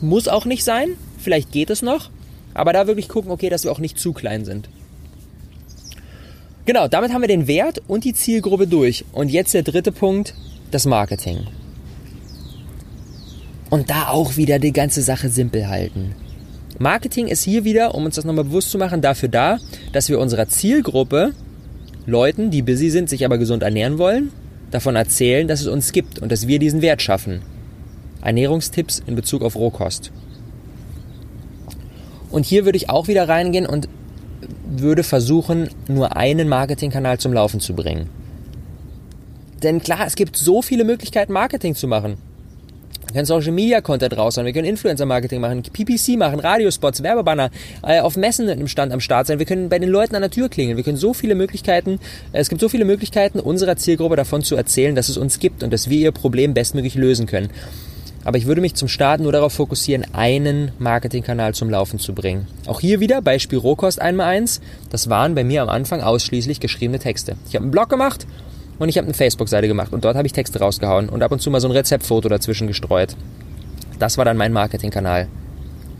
Muss 0.00 0.28
auch 0.28 0.44
nicht 0.44 0.64
sein. 0.64 0.90
Vielleicht 1.18 1.52
geht 1.52 1.70
es 1.70 1.82
noch. 1.82 2.10
Aber 2.54 2.72
da 2.72 2.86
wirklich 2.86 3.08
gucken, 3.08 3.30
okay, 3.30 3.50
dass 3.50 3.64
wir 3.64 3.72
auch 3.72 3.78
nicht 3.78 3.98
zu 3.98 4.12
klein 4.12 4.44
sind. 4.44 4.68
Genau, 6.64 6.88
damit 6.88 7.12
haben 7.12 7.20
wir 7.20 7.28
den 7.28 7.46
Wert 7.46 7.82
und 7.86 8.04
die 8.04 8.14
Zielgruppe 8.14 8.66
durch. 8.66 9.04
Und 9.12 9.30
jetzt 9.30 9.54
der 9.54 9.62
dritte 9.62 9.92
Punkt, 9.92 10.34
das 10.70 10.86
Marketing. 10.86 11.46
Und 13.70 13.90
da 13.90 14.08
auch 14.08 14.36
wieder 14.36 14.58
die 14.58 14.72
ganze 14.72 15.02
Sache 15.02 15.28
simpel 15.28 15.68
halten. 15.68 16.14
Marketing 16.78 17.26
ist 17.26 17.42
hier 17.42 17.64
wieder, 17.64 17.94
um 17.94 18.04
uns 18.04 18.16
das 18.16 18.24
nochmal 18.24 18.44
bewusst 18.44 18.70
zu 18.70 18.78
machen, 18.78 19.00
dafür 19.00 19.28
da, 19.28 19.58
dass 19.92 20.08
wir 20.08 20.18
unserer 20.18 20.48
Zielgruppe, 20.48 21.32
Leuten, 22.04 22.50
die 22.50 22.62
busy 22.62 22.90
sind, 22.90 23.08
sich 23.08 23.24
aber 23.24 23.38
gesund 23.38 23.62
ernähren 23.62 23.98
wollen, 23.98 24.30
davon 24.70 24.94
erzählen, 24.94 25.48
dass 25.48 25.60
es 25.60 25.66
uns 25.66 25.92
gibt 25.92 26.18
und 26.18 26.30
dass 26.30 26.46
wir 26.46 26.58
diesen 26.58 26.82
Wert 26.82 27.02
schaffen. 27.02 27.42
Ernährungstipps 28.22 29.02
in 29.06 29.16
Bezug 29.16 29.42
auf 29.42 29.56
Rohkost. 29.56 30.12
Und 32.30 32.44
hier 32.44 32.64
würde 32.64 32.76
ich 32.76 32.90
auch 32.90 33.08
wieder 33.08 33.28
reingehen 33.28 33.66
und 33.66 33.88
würde 34.68 35.02
versuchen, 35.02 35.70
nur 35.88 36.16
einen 36.16 36.48
Marketingkanal 36.48 37.18
zum 37.18 37.32
Laufen 37.32 37.60
zu 37.60 37.74
bringen. 37.74 38.10
Denn 39.62 39.80
klar, 39.80 40.06
es 40.06 40.16
gibt 40.16 40.36
so 40.36 40.60
viele 40.60 40.84
Möglichkeiten, 40.84 41.32
Marketing 41.32 41.74
zu 41.74 41.88
machen. 41.88 42.18
Können 43.16 43.24
Social 43.24 43.52
Media 43.52 43.80
Content 43.80 44.14
raushauen, 44.14 44.44
wir 44.44 44.52
können 44.52 44.66
Influencer 44.66 45.06
Marketing 45.06 45.40
machen, 45.40 45.62
PPC 45.62 46.18
machen, 46.18 46.38
Radiospots, 46.38 47.02
Werbebanner, 47.02 47.48
äh, 47.82 48.00
auf 48.00 48.18
Messen 48.18 48.46
im 48.46 48.68
Stand 48.68 48.92
am 48.92 49.00
Start 49.00 49.26
sein. 49.26 49.38
Wir 49.38 49.46
können 49.46 49.70
bei 49.70 49.78
den 49.78 49.88
Leuten 49.88 50.16
an 50.16 50.20
der 50.20 50.30
Tür 50.30 50.50
klingeln. 50.50 50.76
Wir 50.76 50.84
können 50.84 50.98
so 50.98 51.14
viele 51.14 51.34
Möglichkeiten, 51.34 51.98
äh, 52.34 52.40
es 52.40 52.50
gibt 52.50 52.60
so 52.60 52.68
viele 52.68 52.84
Möglichkeiten, 52.84 53.40
unserer 53.40 53.76
Zielgruppe 53.76 54.16
davon 54.16 54.42
zu 54.42 54.54
erzählen, 54.54 54.94
dass 54.94 55.08
es 55.08 55.16
uns 55.16 55.38
gibt 55.38 55.62
und 55.62 55.72
dass 55.72 55.88
wir 55.88 55.96
ihr 55.96 56.12
Problem 56.12 56.52
bestmöglich 56.52 56.94
lösen 56.94 57.24
können. 57.24 57.48
Aber 58.24 58.36
ich 58.36 58.44
würde 58.44 58.60
mich 58.60 58.74
zum 58.74 58.88
Starten 58.88 59.22
nur 59.22 59.32
darauf 59.32 59.54
fokussieren, 59.54 60.04
einen 60.12 60.72
Marketingkanal 60.78 61.54
zum 61.54 61.70
Laufen 61.70 61.98
zu 61.98 62.12
bringen. 62.12 62.46
Auch 62.66 62.80
hier 62.80 63.00
wieder 63.00 63.22
Beispiel 63.22 63.56
Rohkost 63.56 63.98
einmal 63.98 64.26
eins. 64.26 64.60
Das 64.90 65.08
waren 65.08 65.34
bei 65.34 65.42
mir 65.42 65.62
am 65.62 65.70
Anfang 65.70 66.02
ausschließlich 66.02 66.60
geschriebene 66.60 66.98
Texte. 66.98 67.36
Ich 67.48 67.54
habe 67.54 67.62
einen 67.62 67.70
Blog 67.70 67.88
gemacht 67.88 68.26
und 68.78 68.88
ich 68.88 68.98
habe 68.98 69.06
eine 69.06 69.14
Facebook-Seite 69.14 69.68
gemacht 69.68 69.92
und 69.92 70.04
dort 70.04 70.16
habe 70.16 70.26
ich 70.26 70.32
Texte 70.32 70.58
rausgehauen 70.58 71.08
und 71.08 71.22
ab 71.22 71.32
und 71.32 71.40
zu 71.40 71.50
mal 71.50 71.60
so 71.60 71.68
ein 71.68 71.72
Rezeptfoto 71.72 72.28
dazwischen 72.28 72.66
gestreut. 72.66 73.16
Das 73.98 74.18
war 74.18 74.24
dann 74.24 74.36
mein 74.36 74.52
Marketingkanal. 74.52 75.28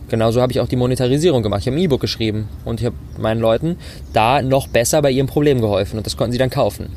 Genauso 0.08 0.40
habe 0.40 0.52
ich 0.52 0.60
auch 0.60 0.68
die 0.68 0.76
Monetarisierung 0.76 1.42
gemacht. 1.42 1.62
Ich 1.62 1.66
habe 1.66 1.76
ein 1.76 1.82
E-Book 1.82 2.00
geschrieben 2.00 2.48
und 2.64 2.80
ich 2.80 2.86
habe 2.86 2.96
meinen 3.18 3.40
Leuten 3.40 3.76
da 4.12 4.40
noch 4.42 4.68
besser 4.68 5.02
bei 5.02 5.10
ihrem 5.10 5.26
Problem 5.26 5.60
geholfen 5.60 5.96
und 5.98 6.06
das 6.06 6.16
konnten 6.16 6.32
sie 6.32 6.38
dann 6.38 6.50
kaufen. 6.50 6.90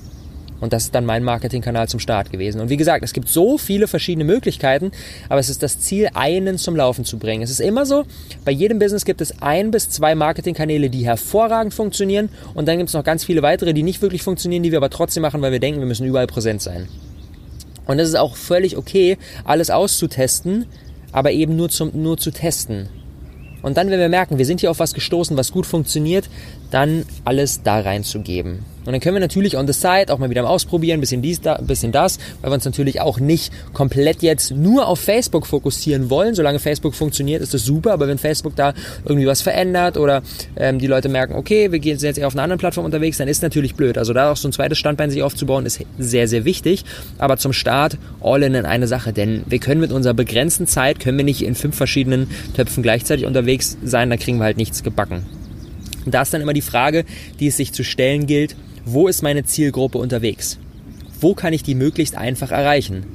Und 0.60 0.74
das 0.74 0.86
ist 0.86 0.96
dann 0.96 1.06
mein 1.06 1.24
Marketingkanal 1.24 1.88
zum 1.88 2.00
Start 2.00 2.32
gewesen. 2.32 2.60
Und 2.60 2.70
wie 2.70 2.78
gesagt, 2.78 3.04
es 3.04 3.14
gibt 3.14 3.30
so 3.30 3.58
viele 3.58 3.88
verschiedene 3.88 4.26
Möglichkeiten, 4.26 4.92
aber 5.30 5.40
es 5.40 5.50
ist 5.50 5.64
das 5.64 5.80
Ziel, 5.80 6.10
einen 6.14 6.58
zum 6.58 6.76
Laufen 6.76 7.06
zu 7.06 7.18
bringen. 7.18 7.44
Es 7.44 7.50
ist 7.50 7.62
immer 7.62 7.86
so, 7.86 8.06
bei 8.46 8.52
jedem 8.52 8.80
Business 8.80 9.06
gibt 9.06 9.22
es 9.22 9.42
ein 9.42 9.72
bis 9.72 9.90
zwei 9.90 10.16
Marketingkanäle, 10.16 10.90
die 10.90 11.06
hervorragend 11.06 11.74
funktionieren. 11.74 12.30
Und 12.54 12.68
dann 12.68 12.78
gibt 12.78 12.90
es 12.90 12.94
noch 12.94 13.04
ganz 13.04 13.24
viele 13.24 13.42
weitere, 13.42 13.74
die 13.74 13.84
nicht 13.84 14.02
wirklich 14.02 14.24
funktionieren, 14.24 14.64
die 14.64 14.72
wir 14.72 14.78
aber 14.78 14.90
trotzdem 14.90 15.22
machen, 15.22 15.42
weil 15.42 15.52
wir 15.52 15.60
denken, 15.60 15.80
wir 15.80 15.88
müssen 15.88 16.06
überall 16.06 16.28
präsent 16.28 16.62
sein. 16.62 16.88
Und 17.86 18.00
es 18.00 18.10
ist 18.10 18.16
auch 18.16 18.36
völlig 18.36 18.78
okay, 18.78 19.18
alles 19.46 19.72
auszutesten, 19.72 20.66
aber 21.12 21.32
eben 21.32 21.56
nur, 21.56 21.70
zum, 21.70 21.92
nur 21.94 22.18
zu 22.18 22.32
testen. 22.32 22.88
Und 23.62 23.78
dann, 23.78 23.90
wenn 23.90 24.00
wir 24.00 24.10
merken, 24.10 24.38
wir 24.38 24.46
sind 24.46 24.62
hier 24.62 24.72
auf 24.72 24.80
was 24.80 24.94
gestoßen, 24.94 25.36
was 25.36 25.52
gut 25.52 25.66
funktioniert, 25.66 26.30
dann 26.72 27.06
alles 27.26 27.64
da 27.64 27.80
reinzugeben. 27.80 28.64
Und 28.90 28.94
dann 28.94 29.02
können 29.02 29.18
wir 29.18 29.20
natürlich 29.20 29.56
on 29.56 29.68
the 29.68 29.74
side 29.74 30.12
auch 30.12 30.18
mal 30.18 30.32
wieder 30.32 30.42
mal 30.42 30.50
ausprobieren, 30.50 31.00
bisschen 31.00 31.22
dies, 31.22 31.42
da, 31.42 31.62
bisschen 31.62 31.92
das, 31.92 32.18
weil 32.42 32.50
wir 32.50 32.56
uns 32.56 32.66
natürlich 32.66 33.02
auch 33.02 33.20
nicht 33.20 33.54
komplett 33.72 34.24
jetzt 34.24 34.50
nur 34.50 34.88
auf 34.88 35.00
Facebook 35.00 35.46
fokussieren 35.46 36.10
wollen. 36.10 36.34
Solange 36.34 36.58
Facebook 36.58 36.96
funktioniert, 36.96 37.44
ist 37.44 37.54
das 37.54 37.64
super, 37.64 37.94
aber 37.94 38.08
wenn 38.08 38.18
Facebook 38.18 38.56
da 38.56 38.74
irgendwie 39.06 39.28
was 39.28 39.44
verändert 39.44 39.96
oder 39.96 40.24
ähm, 40.56 40.80
die 40.80 40.88
Leute 40.88 41.08
merken, 41.08 41.36
okay, 41.36 41.72
wir 41.72 41.78
gehen 41.78 42.00
jetzt 42.00 42.18
eher 42.18 42.26
auf 42.26 42.34
einer 42.34 42.42
anderen 42.42 42.58
Plattform 42.58 42.84
unterwegs, 42.84 43.18
dann 43.18 43.28
ist 43.28 43.44
natürlich 43.44 43.76
blöd. 43.76 43.96
Also 43.96 44.12
da 44.14 44.32
auch 44.32 44.38
so 44.38 44.48
ein 44.48 44.54
zweites 44.54 44.80
Standbein 44.80 45.12
sich 45.12 45.22
aufzubauen, 45.22 45.68
ist 45.68 45.82
sehr, 46.00 46.28
sehr 46.28 46.44
wichtig. 46.44 46.84
Aber 47.20 47.38
zum 47.38 47.54
Start 47.54 47.96
all 48.22 48.42
in 48.42 48.56
in 48.56 48.66
eine 48.66 48.88
Sache, 48.88 49.14
denn 49.14 49.44
wir 49.46 49.60
können 49.60 49.82
mit 49.82 49.92
unserer 49.92 50.16
begrenzten 50.16 50.66
Zeit, 50.66 51.00
können 51.00 51.20
wir 51.20 51.26
nicht 51.26 51.44
in 51.44 51.54
fünf 51.54 51.76
verschiedenen 51.76 52.28
Töpfen 52.56 52.82
gleichzeitig 52.82 53.28
unterwegs 53.28 53.78
sein, 53.84 54.10
da 54.10 54.18
kriegen 54.18 54.40
wir 54.40 54.46
halt 54.46 54.58
nichts 54.58 54.82
gebacken. 54.82 55.28
Und 56.06 56.16
da 56.16 56.24
ist 56.24 56.34
dann 56.34 56.42
immer 56.42 56.54
die 56.54 56.62
Frage, 56.62 57.06
die 57.40 57.46
es 57.46 57.58
sich 57.58 57.72
zu 57.72 57.84
stellen 57.84 58.26
gilt, 58.26 58.56
wo 58.86 59.08
ist 59.08 59.22
meine 59.22 59.44
Zielgruppe 59.44 59.98
unterwegs? 59.98 60.58
Wo 61.20 61.34
kann 61.34 61.54
ich 61.54 61.64
die 61.64 61.76
möglichst 61.76 62.16
einfach 62.16 62.52
erreichen? 62.52 63.06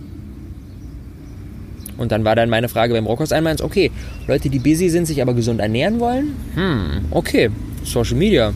Und 1.96 2.12
dann 2.12 2.24
war 2.24 2.34
dann 2.34 2.50
meine 2.50 2.68
Frage 2.68 2.92
beim 2.94 3.06
Rockhaus 3.06 3.32
einmal, 3.32 3.56
okay, 3.62 3.90
Leute, 4.26 4.50
die 4.50 4.58
busy 4.58 4.88
sind, 4.88 5.06
sich 5.06 5.22
aber 5.22 5.34
gesund 5.34 5.60
ernähren 5.60 6.00
wollen, 6.00 6.34
hm, 6.54 7.04
okay, 7.10 7.50
Social 7.84 8.16
Media. 8.16 8.52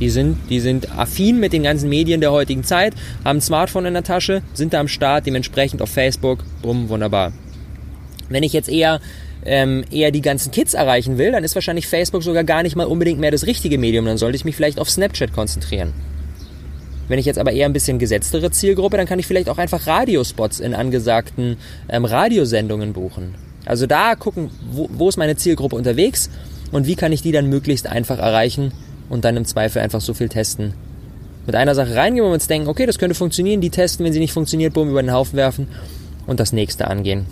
Die 0.00 0.10
sind, 0.10 0.36
die 0.50 0.60
sind 0.60 0.98
affin 0.98 1.40
mit 1.40 1.54
den 1.54 1.62
ganzen 1.62 1.88
Medien 1.88 2.20
der 2.20 2.32
heutigen 2.32 2.64
Zeit, 2.64 2.92
haben 3.24 3.38
ein 3.38 3.40
Smartphone 3.40 3.86
in 3.86 3.94
der 3.94 4.02
Tasche, 4.02 4.42
sind 4.52 4.74
da 4.74 4.80
am 4.80 4.88
Start, 4.88 5.26
dementsprechend 5.26 5.80
auf 5.80 5.88
Facebook, 5.88 6.44
bumm, 6.60 6.90
wunderbar. 6.90 7.32
Wenn 8.28 8.42
ich 8.42 8.52
jetzt 8.52 8.68
eher 8.68 9.00
ähm, 9.46 9.84
eher 9.90 10.10
die 10.10 10.20
ganzen 10.20 10.50
Kids 10.50 10.74
erreichen 10.74 11.18
will, 11.18 11.32
dann 11.32 11.44
ist 11.44 11.54
wahrscheinlich 11.54 11.86
Facebook 11.86 12.22
sogar 12.22 12.44
gar 12.44 12.62
nicht 12.62 12.76
mal 12.76 12.86
unbedingt 12.86 13.20
mehr 13.20 13.30
das 13.30 13.46
richtige 13.46 13.78
Medium. 13.78 14.04
Dann 14.04 14.18
sollte 14.18 14.36
ich 14.36 14.44
mich 14.44 14.56
vielleicht 14.56 14.78
auf 14.78 14.90
Snapchat 14.90 15.32
konzentrieren. 15.32 15.92
Wenn 17.08 17.18
ich 17.18 17.26
jetzt 17.26 17.38
aber 17.38 17.52
eher 17.52 17.66
ein 17.66 17.72
bisschen 17.72 17.98
gesetztere 17.98 18.50
Zielgruppe, 18.50 18.96
dann 18.96 19.06
kann 19.06 19.18
ich 19.18 19.26
vielleicht 19.26 19.48
auch 19.48 19.58
einfach 19.58 19.86
Radiospots 19.86 20.60
in 20.60 20.74
angesagten 20.74 21.56
ähm, 21.88 22.04
Radiosendungen 22.04 22.92
buchen. 22.92 23.34
Also 23.64 23.86
da 23.86 24.14
gucken, 24.14 24.50
wo, 24.70 24.88
wo 24.92 25.08
ist 25.08 25.16
meine 25.16 25.36
Zielgruppe 25.36 25.76
unterwegs 25.76 26.30
und 26.72 26.86
wie 26.86 26.96
kann 26.96 27.12
ich 27.12 27.22
die 27.22 27.32
dann 27.32 27.46
möglichst 27.46 27.86
einfach 27.86 28.18
erreichen 28.18 28.72
und 29.08 29.24
dann 29.24 29.36
im 29.36 29.44
Zweifel 29.44 29.82
einfach 29.82 30.00
so 30.00 30.14
viel 30.14 30.28
testen. 30.28 30.74
Mit 31.46 31.54
einer 31.54 31.74
Sache 31.74 31.94
reingehen 31.94 32.26
und 32.26 32.32
uns 32.32 32.48
denken, 32.48 32.68
okay, 32.68 32.86
das 32.86 32.98
könnte 32.98 33.14
funktionieren, 33.14 33.60
die 33.60 33.70
testen, 33.70 34.04
wenn 34.04 34.12
sie 34.12 34.18
nicht 34.18 34.32
funktioniert, 34.32 34.74
boom, 34.74 34.90
über 34.90 35.02
den 35.02 35.12
Haufen 35.12 35.36
werfen 35.36 35.68
und 36.26 36.40
das 36.40 36.52
nächste 36.52 36.88
angehen. 36.88 37.26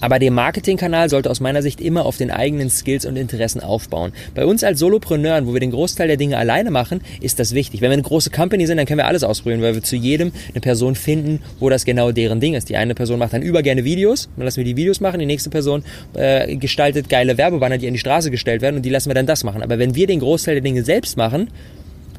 Aber 0.00 0.18
der 0.18 0.30
Marketingkanal 0.30 1.08
sollte 1.08 1.30
aus 1.30 1.40
meiner 1.40 1.62
Sicht 1.62 1.80
immer 1.80 2.06
auf 2.06 2.16
den 2.16 2.30
eigenen 2.30 2.70
Skills 2.70 3.06
und 3.06 3.16
Interessen 3.16 3.60
aufbauen. 3.60 4.12
Bei 4.34 4.44
uns 4.44 4.64
als 4.64 4.78
Solopreneuren, 4.78 5.46
wo 5.46 5.52
wir 5.52 5.60
den 5.60 5.70
Großteil 5.70 6.08
der 6.08 6.16
Dinge 6.16 6.36
alleine 6.36 6.70
machen, 6.70 7.00
ist 7.20 7.38
das 7.38 7.54
wichtig. 7.54 7.80
Wenn 7.80 7.90
wir 7.90 7.94
eine 7.94 8.02
große 8.02 8.30
Company 8.30 8.66
sind, 8.66 8.76
dann 8.76 8.86
können 8.86 8.98
wir 8.98 9.06
alles 9.06 9.24
ausprobieren, 9.24 9.62
weil 9.62 9.74
wir 9.74 9.82
zu 9.82 9.96
jedem 9.96 10.32
eine 10.50 10.60
Person 10.60 10.94
finden, 10.94 11.40
wo 11.60 11.70
das 11.70 11.84
genau 11.84 12.12
deren 12.12 12.40
Ding 12.40 12.54
ist. 12.54 12.68
Die 12.68 12.76
eine 12.76 12.94
Person 12.94 13.18
macht 13.18 13.32
dann 13.32 13.42
übergerne 13.42 13.84
Videos, 13.84 14.28
dann 14.36 14.44
lassen 14.44 14.58
wir 14.58 14.64
die 14.64 14.76
Videos 14.76 15.00
machen, 15.00 15.20
die 15.20 15.26
nächste 15.26 15.50
Person 15.50 15.84
äh, 16.14 16.56
gestaltet 16.56 17.08
geile 17.08 17.38
Werbebanner, 17.38 17.78
die 17.78 17.86
an 17.86 17.94
die 17.94 17.98
Straße 17.98 18.30
gestellt 18.30 18.62
werden 18.62 18.76
und 18.76 18.82
die 18.82 18.90
lassen 18.90 19.10
wir 19.10 19.14
dann 19.14 19.26
das 19.26 19.44
machen. 19.44 19.62
Aber 19.62 19.78
wenn 19.78 19.94
wir 19.94 20.06
den 20.06 20.20
Großteil 20.20 20.56
der 20.56 20.62
Dinge 20.62 20.82
selbst 20.82 21.16
machen, 21.16 21.48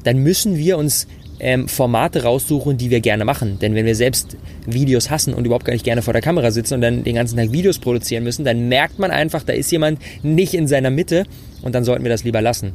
dann 0.04 0.18
müssen 0.18 0.56
wir 0.56 0.78
uns 0.78 1.06
ähm, 1.40 1.68
Formate 1.68 2.24
raussuchen, 2.24 2.76
die 2.76 2.90
wir 2.90 3.00
gerne 3.00 3.24
machen. 3.24 3.58
Denn 3.60 3.74
wenn 3.74 3.86
wir 3.86 3.94
selbst 3.94 4.36
Videos 4.66 5.10
hassen 5.10 5.34
und 5.34 5.44
überhaupt 5.44 5.64
gar 5.64 5.72
nicht 5.72 5.84
gerne 5.84 6.02
vor 6.02 6.12
der 6.12 6.22
Kamera 6.22 6.50
sitzen 6.50 6.74
und 6.74 6.80
dann 6.80 7.04
den 7.04 7.14
ganzen 7.14 7.36
Tag 7.36 7.52
Videos 7.52 7.78
produzieren 7.78 8.24
müssen, 8.24 8.44
dann 8.44 8.68
merkt 8.68 8.98
man 8.98 9.10
einfach, 9.10 9.42
da 9.42 9.52
ist 9.52 9.70
jemand 9.70 10.00
nicht 10.22 10.54
in 10.54 10.66
seiner 10.66 10.90
Mitte 10.90 11.24
und 11.62 11.74
dann 11.74 11.84
sollten 11.84 12.04
wir 12.04 12.10
das 12.10 12.24
lieber 12.24 12.42
lassen. 12.42 12.72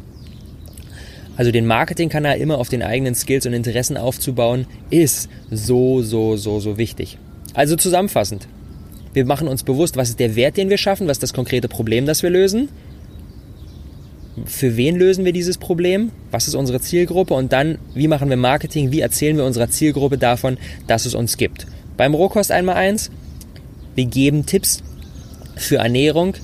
Also 1.35 1.51
den 1.51 1.65
Marketingkanal 1.65 2.37
immer 2.37 2.59
auf 2.59 2.69
den 2.69 2.83
eigenen 2.83 3.15
Skills 3.15 3.45
und 3.45 3.53
Interessen 3.53 3.97
aufzubauen, 3.97 4.67
ist 4.89 5.29
so, 5.49 6.01
so, 6.03 6.37
so, 6.37 6.59
so 6.59 6.77
wichtig. 6.77 7.17
Also 7.55 7.75
zusammenfassend. 7.75 8.47
Wir 9.13 9.25
machen 9.25 9.47
uns 9.47 9.63
bewusst, 9.63 9.97
was 9.97 10.09
ist 10.09 10.19
der 10.19 10.35
Wert, 10.35 10.57
den 10.57 10.69
wir 10.69 10.77
schaffen, 10.77 11.07
was 11.07 11.17
ist 11.17 11.23
das 11.23 11.33
konkrete 11.33 11.67
Problem, 11.67 12.05
das 12.05 12.23
wir 12.23 12.29
lösen 12.29 12.69
für 14.45 14.77
wen 14.77 14.95
lösen 14.95 15.25
wir 15.25 15.33
dieses 15.33 15.57
Problem, 15.57 16.11
was 16.31 16.47
ist 16.47 16.55
unsere 16.55 16.81
Zielgruppe 16.81 17.33
und 17.33 17.53
dann, 17.53 17.77
wie 17.93 18.07
machen 18.07 18.29
wir 18.29 18.37
Marketing, 18.37 18.91
wie 18.91 19.01
erzählen 19.01 19.37
wir 19.37 19.45
unserer 19.45 19.69
Zielgruppe 19.69 20.17
davon, 20.17 20.57
dass 20.87 21.05
es 21.05 21.13
uns 21.13 21.37
gibt. 21.37 21.67
Beim 21.97 22.13
Rohkost 22.13 22.51
einmal 22.51 22.75
eins, 22.75 23.11
wir 23.95 24.05
geben 24.05 24.45
Tipps 24.45 24.81
für 25.55 25.77
Ernährung 25.77 26.35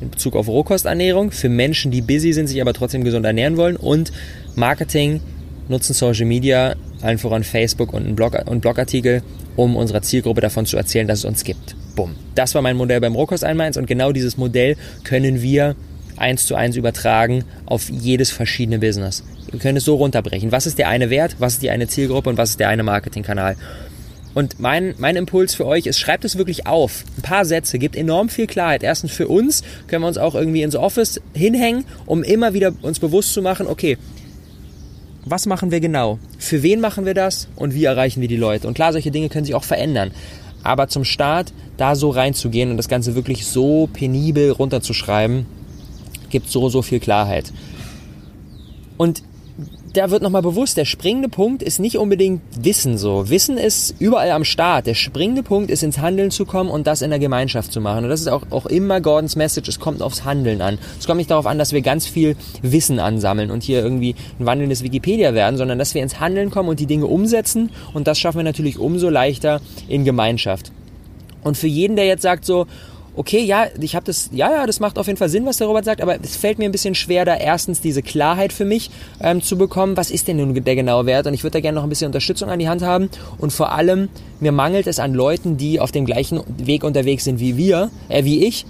in 0.00 0.10
Bezug 0.10 0.36
auf 0.36 0.48
Rohkosternährung, 0.48 1.30
für 1.30 1.48
Menschen, 1.48 1.90
die 1.90 2.02
busy 2.02 2.32
sind, 2.32 2.46
sich 2.46 2.60
aber 2.60 2.72
trotzdem 2.72 3.04
gesund 3.04 3.26
ernähren 3.26 3.56
wollen 3.56 3.76
und 3.76 4.12
Marketing, 4.54 5.20
nutzen 5.68 5.92
Social 5.92 6.26
Media, 6.26 6.76
allen 7.02 7.18
voran 7.18 7.44
Facebook 7.44 7.92
und, 7.92 8.14
Blog, 8.14 8.38
und 8.46 8.60
Blogartikel, 8.60 9.22
um 9.56 9.76
unserer 9.76 10.02
Zielgruppe 10.02 10.40
davon 10.40 10.66
zu 10.66 10.76
erzählen, 10.76 11.06
dass 11.06 11.20
es 11.20 11.24
uns 11.24 11.44
gibt. 11.44 11.76
Bumm. 11.96 12.14
Das 12.34 12.54
war 12.54 12.62
mein 12.62 12.76
Modell 12.76 13.00
beim 13.00 13.14
Rohkost 13.14 13.44
einmal 13.44 13.66
eins 13.66 13.76
und 13.76 13.86
genau 13.86 14.12
dieses 14.12 14.36
Modell 14.36 14.76
können 15.04 15.42
wir 15.42 15.74
eins 16.20 16.46
zu 16.46 16.54
eins 16.54 16.76
übertragen 16.76 17.44
auf 17.66 17.88
jedes 17.88 18.30
verschiedene 18.30 18.78
Business. 18.78 19.24
Wir 19.50 19.60
können 19.60 19.78
es 19.78 19.84
so 19.84 19.96
runterbrechen. 19.96 20.52
Was 20.52 20.66
ist 20.66 20.78
der 20.78 20.88
eine 20.88 21.10
Wert, 21.10 21.36
was 21.38 21.54
ist 21.54 21.62
die 21.62 21.70
eine 21.70 21.88
Zielgruppe 21.88 22.30
und 22.30 22.38
was 22.38 22.50
ist 22.50 22.60
der 22.60 22.68
eine 22.68 22.82
Marketingkanal? 22.82 23.56
Und 24.34 24.60
mein, 24.60 24.94
mein 24.98 25.16
Impuls 25.16 25.54
für 25.54 25.66
euch 25.66 25.86
ist, 25.86 25.98
schreibt 25.98 26.24
es 26.24 26.36
wirklich 26.36 26.66
auf. 26.66 27.04
Ein 27.16 27.22
paar 27.22 27.44
Sätze, 27.44 27.78
gibt 27.78 27.96
enorm 27.96 28.28
viel 28.28 28.46
Klarheit. 28.46 28.82
Erstens 28.82 29.10
für 29.10 29.26
uns 29.26 29.62
können 29.88 30.02
wir 30.02 30.08
uns 30.08 30.18
auch 30.18 30.34
irgendwie 30.34 30.62
ins 30.62 30.76
Office 30.76 31.20
hinhängen, 31.34 31.84
um 32.06 32.22
immer 32.22 32.54
wieder 32.54 32.72
uns 32.82 33.00
bewusst 33.00 33.32
zu 33.32 33.42
machen, 33.42 33.66
okay, 33.66 33.96
was 35.24 35.46
machen 35.46 35.70
wir 35.70 35.80
genau? 35.80 36.18
Für 36.38 36.62
wen 36.62 36.80
machen 36.80 37.04
wir 37.04 37.14
das? 37.14 37.48
Und 37.56 37.74
wie 37.74 37.84
erreichen 37.84 38.20
wir 38.20 38.28
die 38.28 38.36
Leute? 38.36 38.68
Und 38.68 38.74
klar, 38.74 38.92
solche 38.92 39.10
Dinge 39.10 39.28
können 39.28 39.44
sich 39.44 39.54
auch 39.54 39.64
verändern. 39.64 40.12
Aber 40.62 40.88
zum 40.88 41.04
Start 41.04 41.52
da 41.76 41.96
so 41.96 42.10
reinzugehen 42.10 42.70
und 42.70 42.76
das 42.76 42.88
Ganze 42.88 43.14
wirklich 43.14 43.46
so 43.46 43.88
penibel 43.92 44.50
runterzuschreiben, 44.50 45.46
gibt 46.30 46.50
so, 46.50 46.68
so 46.68 46.82
viel 46.82 47.00
Klarheit. 47.00 47.52
Und 48.96 49.22
da 49.94 50.10
wird 50.10 50.22
nochmal 50.22 50.42
bewusst, 50.42 50.76
der 50.76 50.84
springende 50.84 51.28
Punkt 51.28 51.62
ist 51.62 51.80
nicht 51.80 51.96
unbedingt 51.98 52.42
Wissen 52.60 52.98
so. 52.98 53.30
Wissen 53.30 53.56
ist 53.56 53.94
überall 53.98 54.30
am 54.30 54.44
Start. 54.44 54.86
Der 54.86 54.94
springende 54.94 55.42
Punkt 55.42 55.70
ist 55.70 55.82
ins 55.82 55.98
Handeln 55.98 56.30
zu 56.30 56.44
kommen 56.44 56.70
und 56.70 56.86
das 56.86 57.02
in 57.02 57.10
der 57.10 57.18
Gemeinschaft 57.18 57.72
zu 57.72 57.80
machen. 57.80 58.04
Und 58.04 58.10
das 58.10 58.20
ist 58.20 58.28
auch, 58.28 58.42
auch 58.50 58.66
immer 58.66 59.00
Gordons 59.00 59.36
Message. 59.36 59.68
Es 59.68 59.80
kommt 59.80 60.02
aufs 60.02 60.24
Handeln 60.24 60.60
an. 60.60 60.78
Es 60.98 61.06
kommt 61.06 61.18
nicht 61.18 61.30
darauf 61.30 61.46
an, 61.46 61.58
dass 61.58 61.72
wir 61.72 61.80
ganz 61.80 62.06
viel 62.06 62.36
Wissen 62.62 63.00
ansammeln 63.00 63.50
und 63.50 63.62
hier 63.62 63.82
irgendwie 63.82 64.14
ein 64.38 64.46
wandelndes 64.46 64.82
Wikipedia 64.82 65.34
werden, 65.34 65.56
sondern 65.56 65.78
dass 65.78 65.94
wir 65.94 66.02
ins 66.02 66.20
Handeln 66.20 66.50
kommen 66.50 66.68
und 66.68 66.80
die 66.80 66.86
Dinge 66.86 67.06
umsetzen. 67.06 67.70
Und 67.94 68.06
das 68.06 68.18
schaffen 68.18 68.38
wir 68.38 68.44
natürlich 68.44 68.78
umso 68.78 69.08
leichter 69.08 69.60
in 69.88 70.04
Gemeinschaft. 70.04 70.70
Und 71.42 71.56
für 71.56 71.68
jeden, 71.68 71.96
der 71.96 72.06
jetzt 72.06 72.22
sagt 72.22 72.44
so, 72.44 72.66
okay, 73.18 73.42
ja, 73.42 73.66
ich 73.80 73.96
habe 73.96 74.06
das, 74.06 74.30
ja, 74.32 74.50
ja, 74.50 74.66
das 74.66 74.78
macht 74.78 74.96
auf 74.96 75.08
jeden 75.08 75.18
Fall 75.18 75.28
Sinn, 75.28 75.44
was 75.44 75.56
der 75.56 75.66
Robert 75.66 75.84
sagt, 75.84 76.00
aber 76.00 76.18
es 76.22 76.36
fällt 76.36 76.58
mir 76.58 76.66
ein 76.66 76.72
bisschen 76.72 76.94
schwer, 76.94 77.24
da 77.24 77.34
erstens 77.34 77.80
diese 77.80 78.00
Klarheit 78.00 78.52
für 78.52 78.64
mich 78.64 78.90
ähm, 79.20 79.42
zu 79.42 79.58
bekommen, 79.58 79.96
was 79.96 80.12
ist 80.12 80.28
denn 80.28 80.36
nun 80.36 80.54
der 80.54 80.76
genaue 80.76 81.04
Wert? 81.04 81.26
Und 81.26 81.34
ich 81.34 81.42
würde 81.42 81.54
da 81.54 81.60
gerne 81.60 81.74
noch 81.74 81.82
ein 81.82 81.88
bisschen 81.88 82.06
Unterstützung 82.06 82.48
an 82.48 82.60
die 82.60 82.68
Hand 82.68 82.82
haben. 82.82 83.10
Und 83.38 83.52
vor 83.52 83.72
allem, 83.72 84.08
mir 84.38 84.52
mangelt 84.52 84.86
es 84.86 85.00
an 85.00 85.14
Leuten, 85.14 85.56
die 85.56 85.80
auf 85.80 85.90
dem 85.90 86.06
gleichen 86.06 86.40
Weg 86.58 86.84
unterwegs 86.84 87.24
sind 87.24 87.40
wie 87.40 87.56
wir, 87.56 87.90
äh, 88.08 88.24
wie 88.24 88.46
ich. 88.46 88.66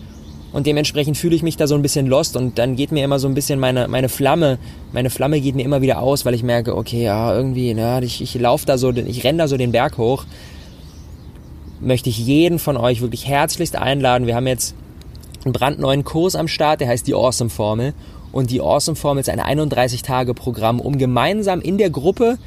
Und 0.50 0.66
dementsprechend 0.66 1.18
fühle 1.18 1.36
ich 1.36 1.42
mich 1.42 1.58
da 1.58 1.66
so 1.66 1.74
ein 1.74 1.82
bisschen 1.82 2.06
lost 2.06 2.34
und 2.34 2.58
dann 2.58 2.74
geht 2.74 2.90
mir 2.90 3.04
immer 3.04 3.18
so 3.18 3.28
ein 3.28 3.34
bisschen 3.34 3.60
meine, 3.60 3.86
meine 3.86 4.08
Flamme, 4.08 4.58
meine 4.92 5.10
Flamme 5.10 5.42
geht 5.42 5.54
mir 5.54 5.62
immer 5.62 5.82
wieder 5.82 6.00
aus, 6.00 6.24
weil 6.24 6.32
ich 6.32 6.42
merke, 6.42 6.74
okay, 6.74 7.04
ja, 7.04 7.36
irgendwie, 7.36 7.74
na, 7.74 8.00
ich, 8.00 8.22
ich 8.22 8.34
laufe 8.34 8.64
da 8.64 8.78
so, 8.78 8.90
ich 8.90 9.24
renne 9.24 9.38
da 9.38 9.48
so 9.48 9.58
den 9.58 9.72
Berg 9.72 9.98
hoch 9.98 10.24
möchte 11.80 12.08
ich 12.08 12.18
jeden 12.18 12.58
von 12.58 12.76
euch 12.76 13.00
wirklich 13.00 13.26
herzlichst 13.26 13.76
einladen. 13.76 14.26
Wir 14.26 14.36
haben 14.36 14.46
jetzt 14.46 14.74
einen 15.44 15.52
brandneuen 15.52 16.04
Kurs 16.04 16.34
am 16.34 16.48
Start, 16.48 16.80
der 16.80 16.88
heißt 16.88 17.06
die 17.06 17.14
Awesome 17.14 17.50
Formel. 17.50 17.94
Und 18.32 18.50
die 18.50 18.60
Awesome 18.60 18.96
Formel 18.96 19.20
ist 19.20 19.30
ein 19.30 19.40
31-Tage-Programm, 19.40 20.80
um 20.80 20.98
gemeinsam 20.98 21.60
in 21.60 21.78
der 21.78 21.90
Gruppe 21.90 22.38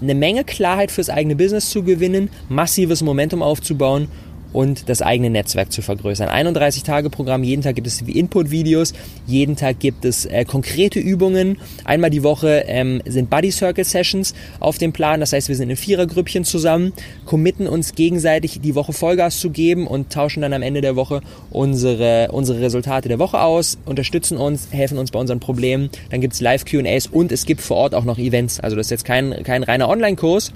eine 0.00 0.14
Menge 0.14 0.44
Klarheit 0.44 0.90
fürs 0.90 1.10
eigene 1.10 1.34
Business 1.34 1.70
zu 1.70 1.82
gewinnen, 1.82 2.30
massives 2.48 3.02
Momentum 3.02 3.42
aufzubauen 3.42 4.08
und 4.52 4.88
das 4.88 5.02
eigene 5.02 5.30
Netzwerk 5.30 5.72
zu 5.72 5.82
vergrößern. 5.82 6.28
31-Tage-Programm, 6.28 7.42
jeden 7.44 7.62
Tag 7.62 7.74
gibt 7.74 7.86
es 7.86 8.00
Input-Videos, 8.00 8.94
jeden 9.26 9.56
Tag 9.56 9.80
gibt 9.80 10.04
es 10.04 10.24
äh, 10.26 10.44
konkrete 10.44 10.98
Übungen. 11.00 11.58
Einmal 11.84 12.10
die 12.10 12.22
Woche 12.22 12.64
ähm, 12.66 13.02
sind 13.06 13.30
Buddy 13.30 13.50
Circle 13.50 13.84
Sessions 13.84 14.34
auf 14.60 14.78
dem 14.78 14.92
Plan, 14.92 15.20
das 15.20 15.32
heißt, 15.32 15.48
wir 15.48 15.56
sind 15.56 15.70
in 15.70 15.76
Vierergrüppchen 15.76 16.44
zusammen, 16.44 16.92
committen 17.26 17.66
uns 17.66 17.94
gegenseitig 17.94 18.60
die 18.60 18.74
Woche 18.74 18.92
Vollgas 18.92 19.38
zu 19.38 19.50
geben 19.50 19.86
und 19.86 20.10
tauschen 20.12 20.40
dann 20.40 20.52
am 20.52 20.62
Ende 20.62 20.80
der 20.80 20.96
Woche 20.96 21.20
unsere, 21.50 22.28
unsere 22.32 22.60
Resultate 22.60 23.08
der 23.08 23.18
Woche 23.18 23.40
aus, 23.40 23.78
unterstützen 23.84 24.38
uns, 24.38 24.68
helfen 24.70 24.98
uns 24.98 25.10
bei 25.10 25.18
unseren 25.18 25.40
Problemen. 25.40 25.90
Dann 26.10 26.20
gibt 26.20 26.34
es 26.34 26.40
Live-QAs 26.40 27.06
und 27.06 27.32
es 27.32 27.46
gibt 27.46 27.60
vor 27.60 27.76
Ort 27.76 27.94
auch 27.94 28.04
noch 28.04 28.18
Events. 28.18 28.60
Also 28.60 28.76
das 28.76 28.86
ist 28.86 28.90
jetzt 28.90 29.04
kein, 29.04 29.42
kein 29.42 29.62
reiner 29.62 29.88
Online-Kurs, 29.88 30.52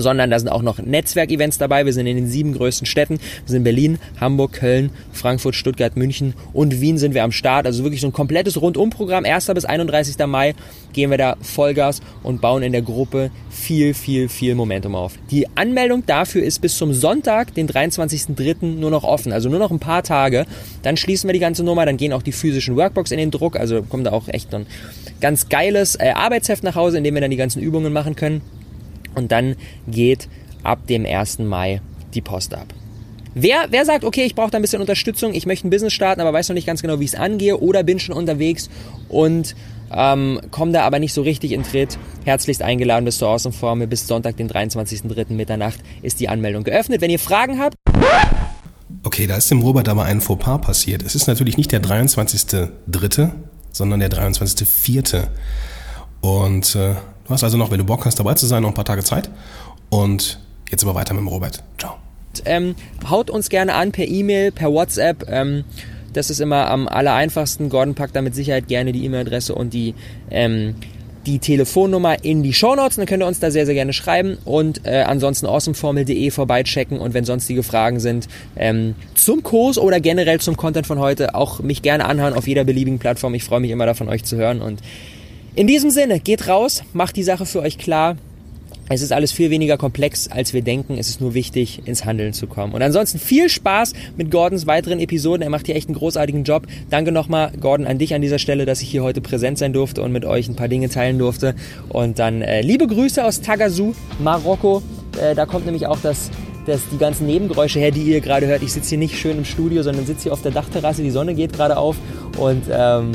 sondern 0.00 0.30
da 0.30 0.38
sind 0.38 0.48
auch 0.48 0.62
noch 0.62 0.78
Netzwerkevents 0.78 1.58
dabei. 1.58 1.86
Wir 1.86 1.92
sind 1.92 2.06
in 2.06 2.16
den 2.16 2.28
sieben 2.28 2.54
größten 2.54 2.86
Städten. 2.86 3.18
Wir 3.18 3.46
sind 3.46 3.58
in 3.58 3.64
Berlin, 3.64 3.98
Hamburg, 4.20 4.52
Köln, 4.52 4.90
Frankfurt, 5.12 5.54
Stuttgart, 5.54 5.96
München 5.96 6.34
und 6.52 6.80
Wien 6.80 6.98
sind 6.98 7.14
wir 7.14 7.24
am 7.24 7.32
Start. 7.32 7.66
Also 7.66 7.82
wirklich 7.84 8.00
so 8.00 8.08
ein 8.08 8.12
komplettes 8.12 8.60
Rundumprogramm. 8.60 9.24
1. 9.24 9.46
bis 9.54 9.64
31. 9.64 10.18
Mai 10.26 10.54
gehen 10.92 11.10
wir 11.10 11.18
da 11.18 11.36
Vollgas 11.40 12.00
und 12.22 12.40
bauen 12.40 12.62
in 12.62 12.72
der 12.72 12.82
Gruppe 12.82 13.30
viel, 13.50 13.94
viel, 13.94 14.28
viel 14.28 14.54
Momentum 14.54 14.94
auf. 14.94 15.14
Die 15.30 15.46
Anmeldung 15.56 16.04
dafür 16.06 16.42
ist 16.42 16.60
bis 16.60 16.76
zum 16.76 16.92
Sonntag, 16.92 17.54
den 17.54 17.68
23.03. 17.68 18.64
nur 18.64 18.90
noch 18.90 19.04
offen. 19.04 19.32
Also 19.32 19.48
nur 19.48 19.58
noch 19.58 19.70
ein 19.70 19.78
paar 19.78 20.02
Tage. 20.02 20.46
Dann 20.82 20.96
schließen 20.96 21.28
wir 21.28 21.32
die 21.32 21.40
ganze 21.40 21.64
Nummer. 21.64 21.86
Dann 21.86 21.96
gehen 21.96 22.12
auch 22.12 22.22
die 22.22 22.32
physischen 22.32 22.76
Workbooks 22.76 23.10
in 23.10 23.18
den 23.18 23.30
Druck. 23.30 23.58
Also 23.58 23.82
kommt 23.82 24.06
da 24.06 24.12
auch 24.12 24.28
echt 24.28 24.54
ein 24.54 24.66
ganz 25.20 25.48
geiles 25.48 25.96
äh, 25.96 26.10
Arbeitsheft 26.14 26.62
nach 26.62 26.74
Hause, 26.74 26.98
in 26.98 27.04
dem 27.04 27.14
wir 27.14 27.20
dann 27.20 27.30
die 27.30 27.36
ganzen 27.36 27.60
Übungen 27.62 27.92
machen 27.92 28.16
können. 28.16 28.40
Und 29.18 29.32
dann 29.32 29.56
geht 29.86 30.28
ab 30.62 30.86
dem 30.86 31.04
1. 31.04 31.40
Mai 31.40 31.80
die 32.14 32.22
Post 32.22 32.54
ab. 32.54 32.66
Wer, 33.34 33.66
wer 33.70 33.84
sagt, 33.84 34.04
okay, 34.04 34.24
ich 34.24 34.34
brauche 34.34 34.50
da 34.50 34.58
ein 34.58 34.62
bisschen 34.62 34.80
Unterstützung, 34.80 35.34
ich 35.34 35.46
möchte 35.46 35.68
ein 35.68 35.70
Business 35.70 35.92
starten, 35.92 36.20
aber 36.20 36.32
weiß 36.32 36.48
noch 36.48 36.54
nicht 36.54 36.66
ganz 36.66 36.82
genau, 36.82 36.98
wie 36.98 37.04
ich 37.04 37.12
es 37.12 37.18
angehe 37.18 37.58
oder 37.58 37.82
bin 37.82 38.00
schon 38.00 38.16
unterwegs 38.16 38.68
und 39.08 39.54
ähm, 39.90 40.40
komme 40.50 40.72
da 40.72 40.82
aber 40.82 40.98
nicht 40.98 41.12
so 41.14 41.22
richtig 41.22 41.52
in 41.52 41.62
Tritt, 41.62 41.98
herzlichst 42.24 42.62
eingeladen 42.62 43.04
bis 43.04 43.18
zur 43.18 43.28
Awesome 43.28 43.54
Formel. 43.54 43.86
Bis 43.86 44.06
Sonntag, 44.06 44.36
den 44.36 44.50
23.03. 44.50 45.32
Mitternacht 45.32 45.78
ist 46.02 46.20
die 46.20 46.28
Anmeldung 46.28 46.64
geöffnet. 46.64 47.00
Wenn 47.00 47.10
ihr 47.10 47.18
Fragen 47.18 47.58
habt... 47.58 47.76
Okay, 49.04 49.26
da 49.26 49.36
ist 49.36 49.50
dem 49.50 49.62
Robert 49.62 49.88
aber 49.88 50.04
ein 50.04 50.20
Fauxpas 50.20 50.60
passiert. 50.60 51.02
Es 51.02 51.14
ist 51.14 51.26
natürlich 51.26 51.56
nicht 51.56 51.72
der 51.72 51.82
23.03., 51.82 53.30
sondern 53.72 54.00
der 54.00 54.10
23.04. 54.10 55.28
Und 56.20 56.74
äh, 56.74 56.94
Du 57.28 57.34
hast 57.34 57.44
also 57.44 57.58
noch, 57.58 57.70
wenn 57.70 57.78
du 57.78 57.84
Bock 57.84 58.06
hast, 58.06 58.18
dabei 58.18 58.34
zu 58.34 58.46
sein, 58.46 58.62
noch 58.62 58.70
ein 58.70 58.74
paar 58.74 58.86
Tage 58.86 59.04
Zeit. 59.04 59.28
Und 59.90 60.40
jetzt 60.70 60.82
aber 60.82 60.94
weiter 60.94 61.12
mit 61.12 61.20
dem 61.20 61.28
Robert. 61.28 61.62
Ciao. 61.78 61.96
Ähm, 62.46 62.74
haut 63.08 63.28
uns 63.28 63.50
gerne 63.50 63.74
an 63.74 63.92
per 63.92 64.08
E-Mail, 64.08 64.50
per 64.50 64.72
WhatsApp. 64.72 65.28
Ähm, 65.28 65.64
das 66.14 66.30
ist 66.30 66.40
immer 66.40 66.70
am 66.70 66.88
aller. 66.88 67.26
Gordon 67.68 67.94
packt 67.94 68.16
da 68.16 68.22
mit 68.22 68.34
Sicherheit 68.34 68.66
gerne 68.66 68.92
die 68.92 69.04
E-Mail-Adresse 69.04 69.54
und 69.54 69.74
die, 69.74 69.94
ähm, 70.30 70.76
die 71.26 71.38
Telefonnummer 71.38 72.24
in 72.24 72.42
die 72.42 72.54
Shownotes. 72.54 72.96
Dann 72.96 73.04
könnt 73.04 73.22
ihr 73.22 73.26
uns 73.26 73.40
da 73.40 73.50
sehr, 73.50 73.66
sehr 73.66 73.74
gerne 73.74 73.92
schreiben. 73.92 74.38
Und 74.46 74.86
äh, 74.86 75.02
ansonsten 75.02 75.44
awesomeformel.de 75.44 76.30
vorbeichecken. 76.30 76.98
Und 76.98 77.12
wenn 77.12 77.26
sonstige 77.26 77.62
Fragen 77.62 78.00
sind 78.00 78.26
ähm, 78.56 78.94
zum 79.14 79.42
Kurs 79.42 79.76
oder 79.76 80.00
generell 80.00 80.40
zum 80.40 80.56
Content 80.56 80.86
von 80.86 80.98
heute, 80.98 81.34
auch 81.34 81.60
mich 81.60 81.82
gerne 81.82 82.06
anhören 82.06 82.32
auf 82.32 82.48
jeder 82.48 82.64
beliebigen 82.64 82.98
Plattform. 82.98 83.34
Ich 83.34 83.44
freue 83.44 83.60
mich 83.60 83.70
immer 83.70 83.84
davon, 83.84 84.08
euch 84.08 84.24
zu 84.24 84.36
hören. 84.36 84.62
Und 84.62 84.80
in 85.58 85.66
diesem 85.66 85.90
Sinne, 85.90 86.20
geht 86.20 86.46
raus, 86.46 86.84
macht 86.92 87.16
die 87.16 87.24
Sache 87.24 87.44
für 87.44 87.60
euch 87.60 87.78
klar. 87.78 88.16
Es 88.88 89.02
ist 89.02 89.12
alles 89.12 89.32
viel 89.32 89.50
weniger 89.50 89.76
komplex, 89.76 90.28
als 90.28 90.54
wir 90.54 90.62
denken. 90.62 90.96
Es 90.98 91.08
ist 91.08 91.20
nur 91.20 91.34
wichtig, 91.34 91.82
ins 91.84 92.04
Handeln 92.04 92.32
zu 92.32 92.46
kommen. 92.46 92.74
Und 92.74 92.80
ansonsten 92.80 93.18
viel 93.18 93.48
Spaß 93.48 93.92
mit 94.16 94.30
Gordons 94.30 94.68
weiteren 94.68 95.00
Episoden. 95.00 95.42
Er 95.42 95.50
macht 95.50 95.66
hier 95.66 95.74
echt 95.74 95.88
einen 95.88 95.96
großartigen 95.96 96.44
Job. 96.44 96.68
Danke 96.90 97.10
nochmal, 97.10 97.50
Gordon, 97.60 97.88
an 97.88 97.98
dich 97.98 98.14
an 98.14 98.22
dieser 98.22 98.38
Stelle, 98.38 98.66
dass 98.66 98.82
ich 98.82 98.88
hier 98.88 99.02
heute 99.02 99.20
präsent 99.20 99.58
sein 99.58 99.72
durfte 99.72 100.00
und 100.00 100.12
mit 100.12 100.24
euch 100.24 100.46
ein 100.46 100.54
paar 100.54 100.68
Dinge 100.68 100.90
teilen 100.90 101.18
durfte. 101.18 101.56
Und 101.88 102.20
dann 102.20 102.40
äh, 102.40 102.60
liebe 102.60 102.86
Grüße 102.86 103.24
aus 103.24 103.40
Tagazu, 103.40 103.96
Marokko. 104.20 104.80
Äh, 105.20 105.34
da 105.34 105.44
kommt 105.44 105.64
nämlich 105.64 105.88
auch 105.88 105.98
das, 106.00 106.30
das, 106.66 106.82
die 106.92 106.98
ganzen 106.98 107.26
Nebengeräusche 107.26 107.80
her, 107.80 107.90
die 107.90 108.02
ihr 108.02 108.20
gerade 108.20 108.46
hört. 108.46 108.62
Ich 108.62 108.72
sitze 108.72 108.90
hier 108.90 108.98
nicht 108.98 109.18
schön 109.18 109.36
im 109.36 109.44
Studio, 109.44 109.82
sondern 109.82 110.06
sitze 110.06 110.22
hier 110.22 110.32
auf 110.32 110.42
der 110.42 110.52
Dachterrasse. 110.52 111.02
Die 111.02 111.10
Sonne 111.10 111.34
geht 111.34 111.52
gerade 111.52 111.76
auf. 111.76 111.96
Und 112.38 112.62
ähm, 112.70 113.10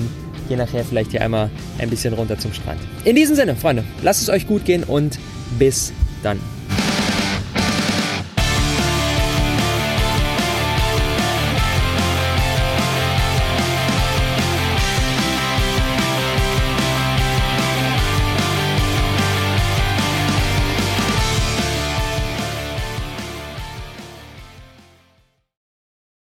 gehe 0.48 0.58
nachher 0.58 0.84
vielleicht 0.84 1.12
hier 1.12 1.22
einmal 1.22 1.50
ein 1.78 1.90
bisschen 1.90 2.14
runter 2.14 2.38
zum 2.38 2.54
Strand. 2.54 2.80
In 3.06 3.16
diesem 3.16 3.36
Sinne, 3.36 3.56
Freunde, 3.56 3.84
lasst 4.02 4.22
es 4.22 4.30
euch 4.30 4.48
gut 4.48 4.66
gehen 4.66 4.84
und 4.84 5.20
bis 5.60 5.94
dann. 6.24 6.40